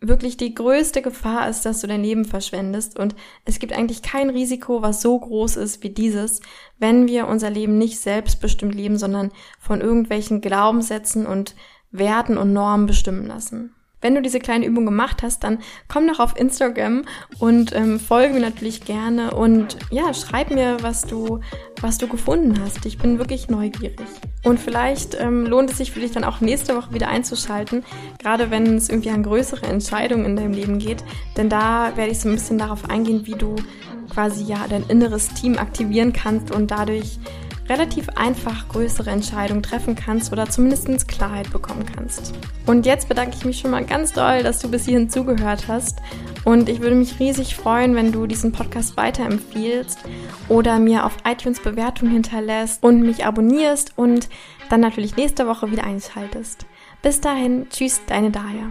wirklich 0.00 0.36
die 0.36 0.54
größte 0.54 1.02
Gefahr 1.02 1.48
ist, 1.48 1.66
dass 1.66 1.80
du 1.80 1.86
dein 1.86 2.02
Leben 2.02 2.24
verschwendest 2.24 2.98
und 2.98 3.14
es 3.44 3.58
gibt 3.58 3.72
eigentlich 3.72 4.02
kein 4.02 4.30
Risiko, 4.30 4.82
was 4.82 5.02
so 5.02 5.18
groß 5.18 5.56
ist 5.56 5.82
wie 5.82 5.90
dieses, 5.90 6.40
wenn 6.78 7.06
wir 7.06 7.26
unser 7.26 7.50
Leben 7.50 7.76
nicht 7.76 8.00
selbstbestimmt 8.00 8.74
leben, 8.74 8.96
sondern 8.96 9.30
von 9.58 9.80
irgendwelchen 9.80 10.40
Glaubenssätzen 10.40 11.26
und 11.26 11.54
Werten 11.90 12.38
und 12.38 12.52
Normen 12.52 12.86
bestimmen 12.86 13.26
lassen. 13.26 13.74
Wenn 14.00 14.14
du 14.14 14.22
diese 14.22 14.38
kleine 14.38 14.66
Übung 14.66 14.86
gemacht 14.86 15.22
hast, 15.22 15.44
dann 15.44 15.58
komm 15.88 16.06
doch 16.08 16.20
auf 16.20 16.36
Instagram 16.36 17.04
und 17.38 17.74
ähm, 17.74 18.00
folge 18.00 18.34
mir 18.34 18.40
natürlich 18.40 18.84
gerne 18.84 19.32
und 19.32 19.76
ja, 19.90 20.14
schreib 20.14 20.50
mir, 20.50 20.78
was 20.80 21.02
du, 21.02 21.40
was 21.80 21.98
du 21.98 22.08
gefunden 22.08 22.60
hast. 22.62 22.86
Ich 22.86 22.98
bin 22.98 23.18
wirklich 23.18 23.48
neugierig. 23.48 24.00
Und 24.42 24.58
vielleicht 24.58 25.20
ähm, 25.20 25.44
lohnt 25.44 25.70
es 25.70 25.76
sich 25.76 25.92
für 25.92 26.00
dich 26.00 26.12
dann 26.12 26.24
auch 26.24 26.40
nächste 26.40 26.74
Woche 26.76 26.94
wieder 26.94 27.08
einzuschalten, 27.08 27.84
gerade 28.18 28.50
wenn 28.50 28.76
es 28.76 28.88
irgendwie 28.88 29.10
an 29.10 29.22
größere 29.22 29.66
Entscheidungen 29.66 30.24
in 30.24 30.36
deinem 30.36 30.52
Leben 30.52 30.78
geht. 30.78 31.04
Denn 31.36 31.50
da 31.50 31.92
werde 31.96 32.12
ich 32.12 32.20
so 32.20 32.28
ein 32.28 32.34
bisschen 32.34 32.58
darauf 32.58 32.88
eingehen, 32.88 33.26
wie 33.26 33.34
du 33.34 33.56
quasi 34.10 34.44
ja 34.44 34.66
dein 34.68 34.84
inneres 34.88 35.28
Team 35.28 35.58
aktivieren 35.58 36.12
kannst 36.12 36.50
und 36.50 36.70
dadurch 36.70 37.18
relativ 37.68 38.08
einfach 38.10 38.68
größere 38.68 39.10
Entscheidungen 39.10 39.62
treffen 39.62 39.94
kannst 39.94 40.32
oder 40.32 40.48
zumindest 40.48 41.08
Klarheit 41.08 41.50
bekommen 41.50 41.86
kannst. 41.86 42.34
Und 42.66 42.86
jetzt 42.86 43.08
bedanke 43.08 43.36
ich 43.36 43.44
mich 43.44 43.58
schon 43.60 43.70
mal 43.70 43.84
ganz 43.84 44.12
doll, 44.12 44.42
dass 44.42 44.58
du 44.58 44.68
bis 44.68 44.86
hierhin 44.86 45.08
zugehört 45.08 45.68
hast. 45.68 45.98
Und 46.44 46.68
ich 46.68 46.80
würde 46.80 46.96
mich 46.96 47.20
riesig 47.20 47.54
freuen, 47.54 47.94
wenn 47.94 48.12
du 48.12 48.26
diesen 48.26 48.52
Podcast 48.52 48.96
weiterempfiehlst 48.96 49.98
oder 50.48 50.78
mir 50.78 51.04
auf 51.04 51.16
iTunes 51.24 51.60
Bewertung 51.60 52.08
hinterlässt 52.10 52.82
und 52.82 53.02
mich 53.02 53.24
abonnierst 53.24 53.92
und 53.96 54.28
dann 54.68 54.80
natürlich 54.80 55.16
nächste 55.16 55.46
Woche 55.46 55.70
wieder 55.70 55.84
einschaltest. 55.84 56.66
Bis 57.02 57.20
dahin, 57.20 57.66
tschüss, 57.70 58.00
deine 58.06 58.30
Daya. 58.30 58.70